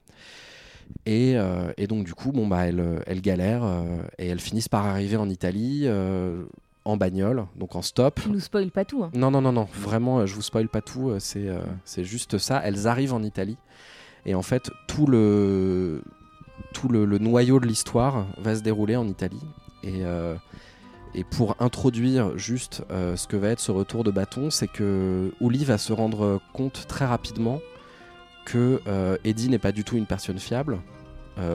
[1.05, 3.83] Et, euh, et donc du coup, bon bah elle, euh, elle galère euh,
[4.19, 6.45] et elles finissent par arriver en Italie euh,
[6.85, 8.21] en bagnole, donc en stop.
[8.23, 9.03] Tu nous spoil pas tout.
[9.03, 9.11] hein.
[9.13, 12.05] Non, non, non, non, vraiment, euh, je vous spoil pas tout, euh, c'est euh, c'est
[12.05, 12.61] juste ça.
[12.65, 13.57] Elles arrivent en Italie,
[14.27, 16.03] et en fait, tout le,
[16.73, 19.43] tout le, noyau de l'histoire va se dérouler en Italie.
[19.83, 20.35] Et, euh,
[21.31, 25.65] pour introduire juste euh, ce que va être ce retour de bâton, c'est que Uli
[25.65, 27.61] va se rendre compte très rapidement
[28.45, 30.79] que euh, Eddie n'est pas du tout une personne fiable.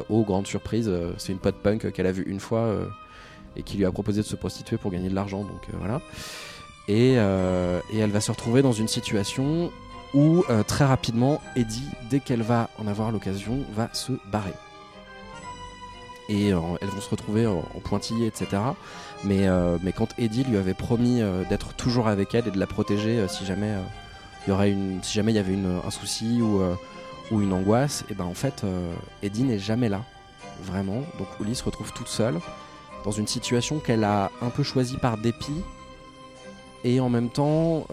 [0.09, 2.71] Oh, grande surprise, c'est une pote punk qu'elle a vue une fois
[3.55, 6.01] et qui lui a proposé de se prostituer pour gagner de l'argent, donc voilà.
[6.87, 9.71] Et, elle va se retrouver dans une situation
[10.13, 14.53] où très rapidement, Eddie, dès qu'elle va en avoir l'occasion, va se barrer.
[16.29, 18.61] Et euh, elles vont se retrouver en, en pointillé, etc.
[19.23, 22.59] Mais, euh, mais quand Eddie lui avait promis euh, d'être toujours avec elle et de
[22.59, 23.73] la protéger si jamais
[24.47, 26.61] il y si y avait un souci ou,
[27.39, 28.65] une angoisse, et ben en fait,
[29.23, 30.03] Eddie n'est jamais là,
[30.63, 31.03] vraiment.
[31.17, 32.39] Donc Uli se retrouve toute seule
[33.05, 35.63] dans une situation qu'elle a un peu choisie par dépit
[36.83, 37.85] et en même temps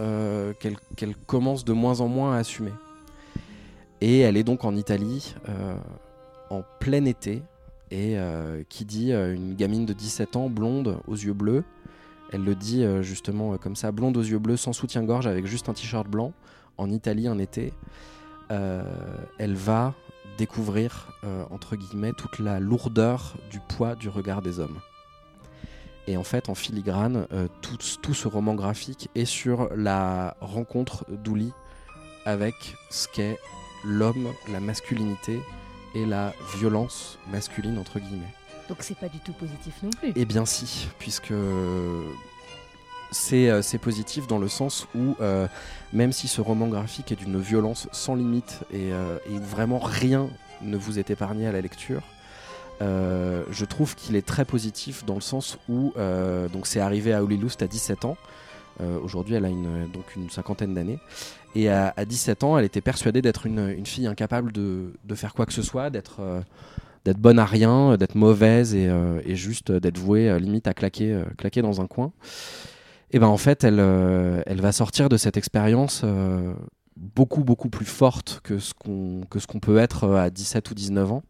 [0.58, 2.72] qu'elle commence de moins en moins à assumer.
[4.00, 5.34] Et elle est donc en Italie
[6.50, 7.42] en plein été
[7.90, 11.64] et euh, qui dit euh, une gamine de 17 ans, blonde, aux yeux bleus.
[12.30, 15.68] Elle le dit euh, justement comme ça, blonde aux yeux bleus, sans soutien-gorge, avec juste
[15.68, 16.32] un t-shirt blanc,
[16.76, 17.72] en Italie en été.
[18.50, 19.92] Elle va
[20.38, 21.12] découvrir,
[21.50, 24.78] entre guillemets, toute la lourdeur du poids du regard des hommes.
[26.06, 27.26] Et en fait, en filigrane,
[27.60, 31.52] tout, tout ce roman graphique est sur la rencontre d'Ouli
[32.24, 32.54] avec
[32.88, 33.38] ce qu'est
[33.84, 35.40] l'homme, la masculinité
[35.98, 38.32] et la violence masculine, entre guillemets.
[38.68, 40.12] Donc c'est pas du tout positif non plus.
[40.14, 41.32] Eh bien si, puisque
[43.10, 45.46] c'est euh, positif dans le sens où euh,
[45.92, 49.78] même si ce roman graphique est d'une violence sans limite et, euh, et où vraiment
[49.78, 50.28] rien
[50.62, 52.02] ne vous est épargné à la lecture,
[52.82, 55.94] euh, je trouve qu'il est très positif dans le sens où
[56.52, 58.16] donc c'est arrivé à Holly Lust à 17 ans.
[58.80, 60.98] Euh, Aujourd'hui, elle a une, donc une cinquantaine d'années.
[61.54, 65.46] Et à, à 17 ans, elle était persuadée d'être une, fille incapable de, faire quoi
[65.46, 66.40] que ce soit, d'être euh,
[67.16, 71.22] bonne à rien, d'être mauvaise et, euh, juste d'être vouée limite à claquer,
[71.62, 72.12] dans un coin.
[73.10, 73.80] Et ben en fait, elle,
[74.60, 76.04] va sortir de cette expérience
[76.96, 81.22] beaucoup beaucoup plus forte que ce qu'on peut être à 17 ou 19 ans.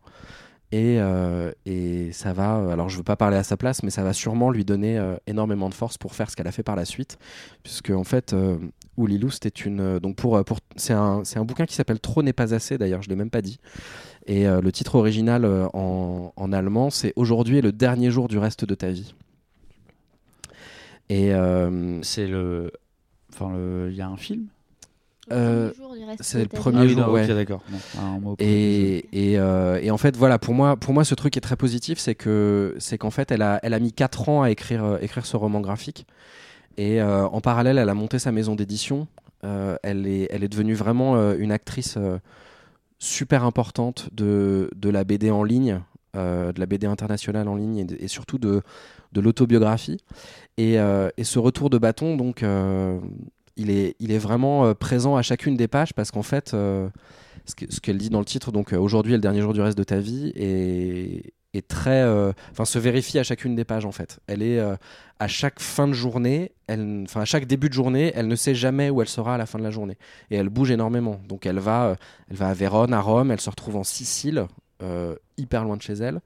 [0.71, 4.03] Et, euh, et ça va, alors je veux pas parler à sa place, mais ça
[4.03, 6.77] va sûrement lui donner euh, énormément de force pour faire ce qu'elle a fait par
[6.77, 7.19] la suite.
[7.63, 8.59] Puisque en fait, euh,
[8.99, 9.81] Oulilou, c'était une.
[9.81, 13.01] euh, Donc pour, pour, c'est un, un bouquin qui s'appelle Trop n'est pas assez, d'ailleurs,
[13.01, 13.59] je l'ai même pas dit.
[14.27, 18.29] Et euh, le titre original euh, en, en allemand, c'est Aujourd'hui est le dernier jour
[18.29, 19.15] du reste de ta vie.
[21.09, 22.71] Et euh, c'est le.
[23.33, 23.55] Enfin,
[23.89, 24.49] il y a un film?
[25.33, 25.71] Euh,
[26.21, 27.25] c'est le premier Ah oui, jour, non, ouais.
[27.25, 27.63] ok, d'accord.
[28.21, 31.41] Bon, Et, et, euh, et en fait, voilà, pour moi, pour moi, ce truc est
[31.41, 34.51] très positif, c'est que c'est qu'en fait, elle a, elle a mis 4 ans à
[34.51, 36.07] écrire, euh, écrire ce roman graphique.
[36.77, 39.09] Et euh, en parallèle, elle a monté sa maison d'édition.
[39.45, 42.19] Euh, elle, est, elle est devenue vraiment euh, une actrice euh,
[42.99, 45.81] super importante de, de la BD en ligne,
[46.17, 48.63] euh, de la BD internationale en ligne et, de- et surtout de,
[49.13, 49.99] de l'autobiographie.
[50.57, 52.99] Et, euh, et ce retour de bâton, donc, euh,
[53.59, 56.89] il, est, vraiment euh, présent à chacune des pages parce qu'en fait, euh,
[57.45, 59.53] ce que- ce qu'elle dit dans le titre, donc euh, aujourd'hui est le dernier jour
[59.53, 61.33] du reste de ta vie, est,
[61.67, 62.05] très,
[62.53, 64.21] enfin se vérifie à chacune des pages en fait.
[64.29, 64.61] Elle est
[65.19, 68.91] à chaque fin de journée, enfin à chaque début de journée, elle ne sait jamais
[68.91, 69.99] où elle sera à la fin de la journée
[70.31, 71.21] et elle bouge énormément.
[71.29, 71.97] Donc elle va,
[72.31, 74.47] elle va à Vérone, à Rome, elle se retrouve en Sicile,
[75.37, 76.21] hyper loin de chez elle,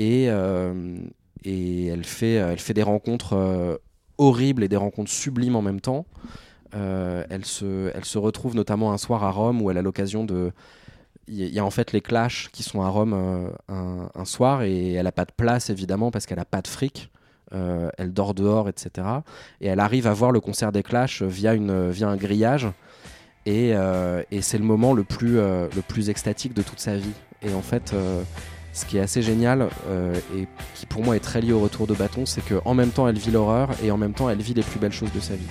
[0.00, 0.24] et
[1.44, 3.78] et elle fait, elle fait des rencontres
[4.20, 6.06] horribles et des rencontres sublimes en même temps.
[6.76, 10.24] Euh, elle, se, elle se retrouve notamment un soir à Rome où elle a l'occasion
[10.24, 10.52] de.
[11.26, 13.50] Il y, a- en fait les Clash qui sont à Rome euh,
[14.14, 17.10] un, soir et elle n'a pas de place évidemment parce qu'elle n'a pas de fric.
[17.52, 19.06] Euh, elle dort dehors, etc.
[19.60, 22.68] Et elle arrive à voir le concert des Clash via, une, via un grillage.
[23.46, 23.70] Et,
[24.30, 27.14] et c'est le moment le plus, le plus extatique de toute sa vie.
[27.42, 27.94] Et en fait,
[28.72, 31.86] ce qui est assez génial euh, et qui pour moi est très lié au retour
[31.86, 34.54] de bâton, c'est qu'en même temps elle vit l'horreur et en même temps elle vit
[34.54, 35.46] les plus belles choses de sa vie.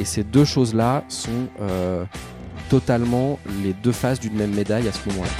[0.00, 2.04] Et ces deux choses-là sont euh,
[2.68, 5.30] totalement les deux faces d'une même médaille à ce moment-là.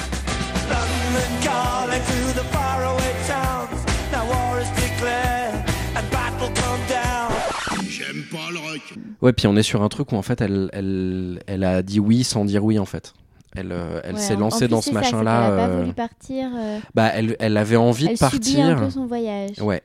[9.22, 12.00] Ouais, puis on est sur un truc où en fait elle, elle, elle a dit
[12.00, 13.14] oui sans dire oui en fait.
[13.56, 15.18] Elle, elle Ouais, s'est lancée dans ce machin-là.
[15.18, 16.48] qu'elle a pas euh, voulu partir.
[16.56, 18.40] euh, Bah, elle, elle avait envie elle de partir.
[18.42, 19.60] subit un peu son voyage.
[19.60, 19.82] Ouais.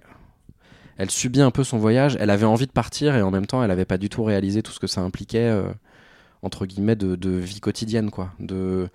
[0.97, 2.17] Elle subit un peu son voyage.
[2.19, 4.61] Elle avait envie de partir et en même temps, elle n'avait pas du tout réalisé
[4.61, 5.63] tout ce que ça impliquait, euh,
[6.43, 8.31] entre guillemets, de, de vie quotidienne, quoi.
[8.39, 8.89] De,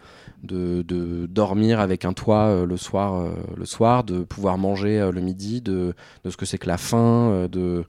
[0.44, 5.00] de, de dormir avec un toit euh, le, soir, euh, le soir, de pouvoir manger
[5.00, 7.84] euh, le midi, de, de ce que c'est que la faim, de,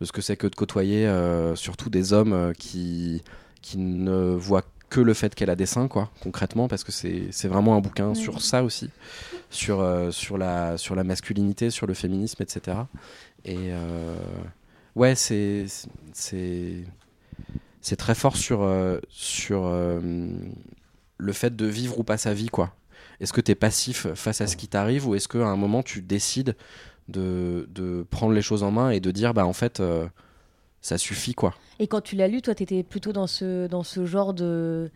[0.00, 1.08] de ce que c'est que de côtoyer
[1.54, 3.22] surtout des hommes qui,
[3.62, 7.48] qui ne voient que le fait qu'elle a des seins, quoi, concrètement, parce que c'est
[7.48, 8.90] vraiment un bouquin sur ça aussi,
[9.48, 12.76] sur, euh, sur, la, sur la masculinité, sur le féminisme, etc.
[13.46, 14.14] Et euh,
[14.94, 15.64] ouais, c'est
[16.12, 16.84] c'est
[17.80, 22.74] c'est très fort sur euh, sur le fait de vivre ou pas sa vie, quoi.
[23.20, 25.82] Est-ce que tu es passif face à ce qui t'arrive ou est-ce qu'à un moment
[25.82, 26.54] tu décides
[27.08, 29.82] de, de prendre les choses en main et de dire bah en fait
[30.82, 31.54] ça suffit quoi.
[31.80, 34.90] Et quand tu l'as lu, toi, t'étais plutôt dans ce, dans ce genre de,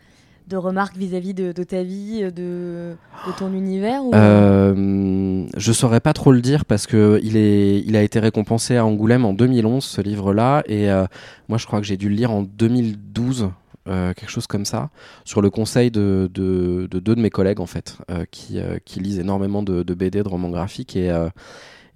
[0.49, 2.95] de remarques vis-à-vis de, ta vie, de,
[3.39, 4.15] ton univers ou...
[4.15, 9.25] Euh, je saurais pas trop le dire parce que il a été récompensé à Angoulême
[9.25, 11.07] en 2011 ce livre-là et euh,
[11.49, 13.51] moi je crois que j'ai dû le lire en 2012.
[13.89, 14.91] euh, quelque chose comme ça,
[15.25, 19.01] sur le conseil de, de- de deux de mes collègues en fait, euh, qui, qui
[19.01, 21.11] lisent énormément de, BD, de romans graphiques, et,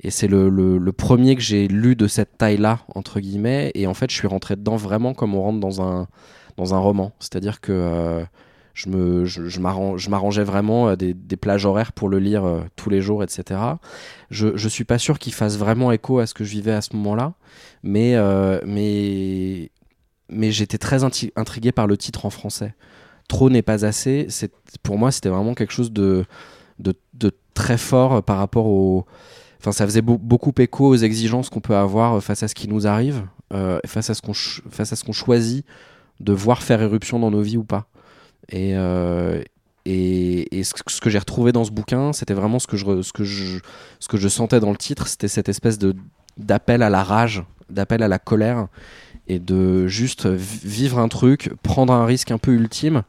[0.03, 4.11] et c'est le, premier que j'ai lu de cette taille-là, entre guillemets, et en fait
[4.11, 6.07] je suis rentré dedans vraiment comme on rentre dans un,
[6.79, 8.25] roman, c'est-à-dire que euh,
[8.75, 9.61] je
[10.11, 13.61] m'arrangeais vraiment euh, des, plages horaires pour le lire euh, tous les jours etc
[14.31, 16.81] je je suis pas sûr qu'il fasse vraiment écho à ce que je vivais à
[16.81, 17.35] ce moment-là.
[17.83, 18.15] Mais
[20.51, 22.75] j'étais très inti- intrigué par le titre en français.
[23.29, 24.29] Trop n'est pas assez.
[24.83, 26.25] Pour moi c'était vraiment quelque chose de
[27.55, 29.05] très fort par rapport au
[29.61, 32.55] enfin ça faisait beau- beaucoup écho aux exigences qu'on peut avoir euh, face à ce
[32.55, 35.65] qui nous arrive euh, face à ce qu'on face à ce qu'on choisit
[36.21, 37.87] de voir faire éruption dans nos vies ou pas.
[38.51, 39.43] Et, euh,
[39.87, 43.13] et, et ce, que- j'ai retrouvé dans ce bouquin, c'était vraiment ce que, je, ce,
[43.13, 43.59] que je,
[44.01, 45.79] ce que je sentais dans le titre, c'était cette espèce
[46.37, 48.67] d'appel à la rage, d'appel à la colère,
[49.29, 53.03] et de juste vi- vivre un truc, prendre un risque un peu ultime,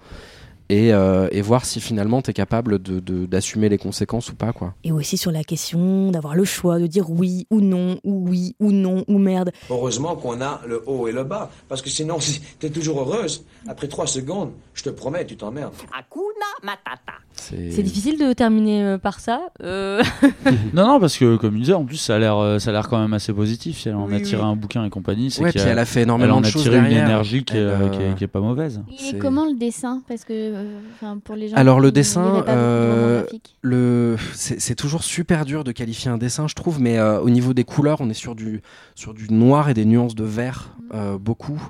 [0.71, 4.35] et, euh, et voir si finalement tu es capable d'assumer de, d'assumer les conséquences ou
[4.35, 4.53] pas.
[4.53, 4.73] quoi.
[4.85, 8.55] Et aussi sur la question d'avoir le choix de dire oui ou non, ou oui
[8.61, 9.51] ou non, ou merde.
[9.69, 13.43] Heureusement qu'on a le haut et le bas, parce que sinon, si t'es toujours heureuse,
[13.67, 15.73] après trois secondes, je te promets, tu t'emmerdes.
[15.93, 17.19] Hakuna Matata.
[17.41, 19.41] C'est difficile de terminer euh, par ça.
[19.63, 20.01] euh.
[20.73, 22.73] non, non, parce que comme il disait, en plus, ça a l'air, euh, ça a
[22.73, 23.79] l'air quand même assez positif.
[23.79, 24.47] Si elle en a tiré oui.
[24.47, 26.41] un bouquin et compagnie, c'est Ouais, qu'il y puis elle a fait énormément elle en
[26.41, 28.81] de a choses tiré une énergie qui est, euh, qui est- qui est pas mauvaise.
[28.97, 30.01] C'est- comment le dessin?
[30.07, 31.55] Parce que, euh, pour les gens.
[31.55, 33.23] Alors le qui dessin, euh,
[33.61, 37.53] le c'est toujours super dur de qualifier un dessin, je trouve, mais euh, au niveau
[37.53, 38.61] des couleurs, on est sur du
[38.95, 41.61] sur du noir et des nuances de vert, euh, beaucoup.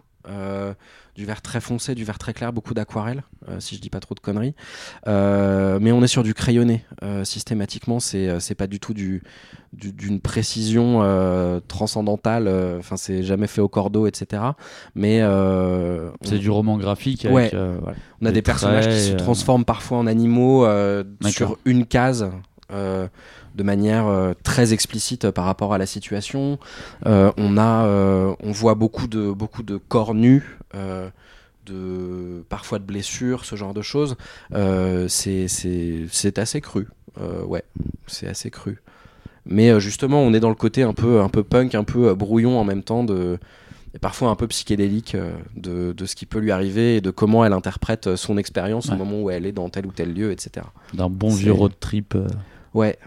[1.16, 4.00] Du vert très foncé, du vert très clair, beaucoup d'aquarelle, euh, si je dis pas
[4.00, 4.56] trop de conneries.
[5.08, 8.00] Euh, mais on est sur du crayonné euh, systématiquement.
[8.00, 9.22] C'est euh, c'est pas du tout du
[9.74, 11.02] du- d'une précision
[11.68, 12.48] transcendantale.
[12.80, 14.42] Enfin, c'est jamais fait au cordeau, etc.
[14.96, 15.20] Mais
[16.24, 17.54] C'est on- du roman graphique Ouais.
[17.54, 20.66] avec, voilà, on a des, des personnages qui se transforment parfois en animaux
[21.30, 22.30] sur une case.
[22.74, 23.08] euh,
[23.54, 26.58] de manière euh, très explicite par rapport à la situation.
[27.06, 27.86] On a,
[28.42, 30.58] on voit beaucoup de beaucoup de corps nus,
[31.66, 34.16] de parfois de blessures, ce genre de choses.
[34.54, 35.46] Euh, c'est
[36.38, 36.88] assez cru,
[37.20, 37.64] Euh, ouais,
[38.08, 38.82] c'est assez cru.
[39.46, 42.10] Mais euh, justement, on est dans le côté un peu un peu punk, un peu
[42.10, 43.38] euh, brouillon en même temps de
[43.94, 47.10] et parfois un peu psychédélique euh, de, de ce qui peut lui arriver et de
[47.12, 50.14] comment elle interprète euh, son expérience au moment où elle est dans tel ou tel
[50.14, 50.66] lieu, etc.
[50.94, 52.16] D'un bon vieux road trip.
[52.16, 52.28] euh.
[52.74, 52.98] Ouais.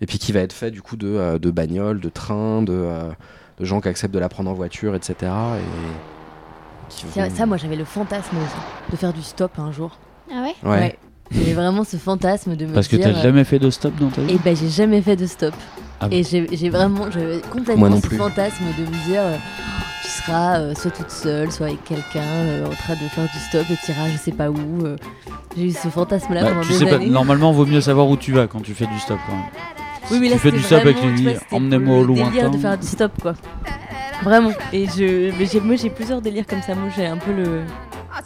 [0.00, 2.72] Et puis qui va être fait du coup de, euh, de bagnoles, de trains, de,
[2.72, 3.10] euh,
[3.58, 5.14] de gens qui acceptent de la prendre en voiture, etc.
[5.22, 5.64] Et
[6.88, 9.96] qui Ça, vont- ça, moi, j'avais le fantasme aussi, de faire du stop un jour.
[10.32, 10.98] Ah ouais Ouais.
[11.30, 14.22] J'avais vraiment ce fantasme de me Parce que t'as jamais fait de stop dans ta
[14.22, 15.54] vie Et ben j'ai jamais fait de stop.
[16.00, 18.16] Ah bon et j'ai j'ai vraiment, j'avais complètement ce plus.
[18.16, 19.36] fantasme de me dire, euh,
[20.02, 23.38] tu seras euh, soit toute seule, soit avec quelqu'un euh, en train de faire du
[23.48, 24.56] stop et tu iras je sais pas où.
[24.86, 24.96] euh.
[25.56, 27.10] J'ai eu ce fantasme-là Bah, pendant tu des sais pas, années.
[27.10, 29.18] normalement, vaut mieux savoir où tu vas quand tu fais du stop.
[29.26, 29.44] quand même.
[30.10, 32.48] Oui, mais tu là, fais du stop avec tu c'était emmenez-moi au lointain.
[32.48, 33.34] de faire du stop, quoi.
[34.22, 34.50] Vraiment.
[34.72, 36.74] Et je, mais j'ai, moi, j'ai plusieurs délires comme ça.
[36.74, 37.62] Moi, j'ai un peu le.
[38.12, 38.20] Ah.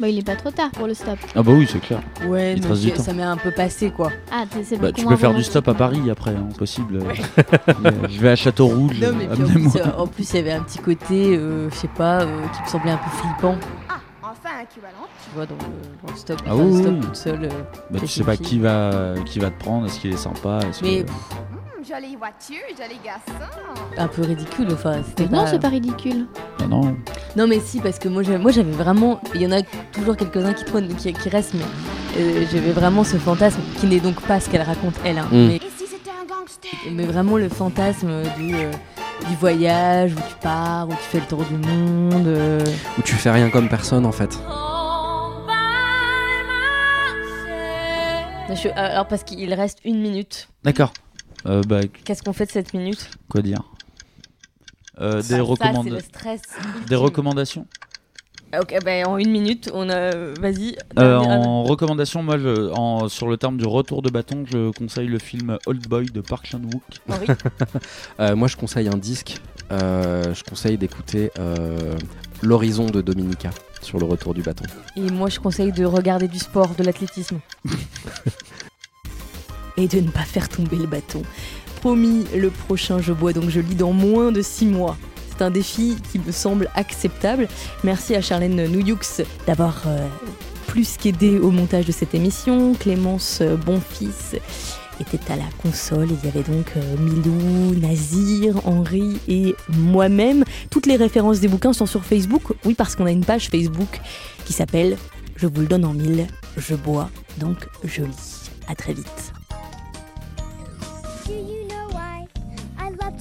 [0.00, 1.18] Bah, il est pas trop tard pour le stop.
[1.34, 2.00] Ah bah oui, c'est clair.
[2.26, 3.02] Ouais, Il te mais reste du j'ai- temps.
[3.02, 4.10] ça m'est un peu passé, quoi.
[4.30, 6.48] Ah, t'es- c'est Bah, beaucoup tu moins peux faire du stop à Paris après, hein,
[6.56, 6.98] possible.
[7.84, 9.72] Euh, je vais à Château Rouge, Non, mais puis en amenez-moi.
[9.72, 12.46] plus, euh, en plus, il y avait un petit côté, euh, je sais pas, euh,
[12.54, 13.56] qui me semblait un peu flippant.
[13.88, 15.08] Ah, enfin équivalent.
[15.24, 17.00] Tu vois, dans le, dans le stop, Ah faire le oui, stop oui.
[17.00, 17.44] toute seule.
[17.44, 17.48] euh,
[17.90, 20.82] Bah, tu sais pas qui va, qui va te prendre, est-ce qu'il est sympa est-ce
[20.84, 21.10] Mais que...
[21.88, 23.44] jolie voiture, joli garçon.
[23.96, 25.02] Un peu ridicule, enfin.
[25.06, 26.26] c'était Non, c'est pas ridicule.
[26.60, 26.96] Ah non.
[27.36, 29.20] Non, mais si, parce que moi, j'avais vraiment.
[29.34, 29.62] Il y en a
[29.92, 31.64] toujours quelques-uns qui, trônent- qui, qui restent, mais
[32.18, 35.18] euh, j'avais vraiment ce fantasme qui n'est donc pas ce qu'elle raconte elle.
[35.18, 35.46] hein, Mm.
[35.48, 35.60] mais,
[36.92, 38.70] mais vraiment le fantasme du, euh,
[39.28, 42.26] du voyage où tu pars, où tu fais le tour du monde.
[42.26, 42.64] euh.
[42.98, 44.38] Où tu fais rien comme personne en fait.
[48.54, 50.48] Je- alors, parce qu'il reste une minute.
[50.62, 50.92] D'accord.
[51.46, 53.62] Euh, bah, Qu'est-ce qu'on fait de cette minute quoi dire?
[55.00, 56.42] Euh, Des ça, recommanda- c'est le stress
[56.88, 57.66] Des recommandations?
[58.56, 60.14] Ok, ben en une minute, on a.
[60.40, 60.76] Vas-y.
[60.96, 65.08] Euh, en recommandation, moi, je- en- sur le terme du retour de bâton, je conseille
[65.08, 66.82] le film Old Boy de Park Chan-wook.
[67.08, 67.26] Henri
[68.20, 69.38] Euh, moi je conseille un disque.
[69.72, 71.96] Euh, je conseille d'écouter euh,
[72.42, 73.50] L'horizon de Dominica
[73.82, 74.64] sur le retour du bâton.
[74.96, 77.40] Et moi, je conseille de regarder du sport, de l'athlétisme.
[79.76, 81.22] Et de ne pas faire tomber le bâton.
[81.80, 84.96] Promis, le prochain je bois, donc je lis dans moins de 6 mois.
[85.36, 87.48] C'est un défi qui me semble acceptable.
[87.82, 90.06] Merci à Charlène Nouyux d'avoir euh,
[90.68, 92.74] plus qu'aidé au montage de cette émission.
[92.74, 94.38] Clémence euh, Bonfils
[95.00, 96.08] était à la console.
[96.10, 100.44] Il y avait donc euh, Milou, Nazir, Henri et moi-même.
[100.70, 102.42] Toutes les références des bouquins sont sur Facebook.
[102.64, 104.00] Oui, parce qu'on a une page Facebook
[104.44, 104.96] qui s'appelle
[105.36, 108.50] Je vous le donne en mille, je bois, donc je lis.
[108.68, 109.32] À très vite.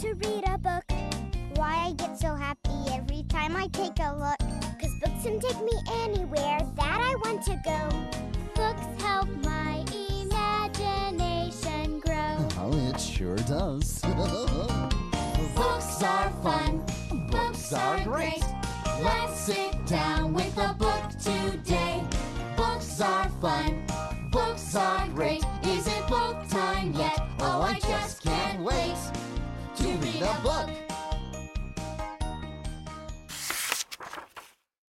[0.04, 0.84] To read a book?
[1.56, 4.38] Why I get so happy every time I take a look?
[4.78, 5.72] Cause books can take me
[6.04, 7.90] anywhere that I want to go.
[8.54, 9.86] Books help my
[10.22, 12.38] imagination grow.
[12.60, 14.02] Oh, it sure does.
[15.56, 16.84] Books are fun.
[17.30, 18.44] Books are great.
[19.02, 22.04] Let's sit down with a book today.
[22.58, 23.86] Books are fun.
[24.32, 25.46] Books are great.
[25.64, 27.22] Is it book time yet?
[27.40, 28.98] Oh, I just can't wait
[29.94, 30.93] the book.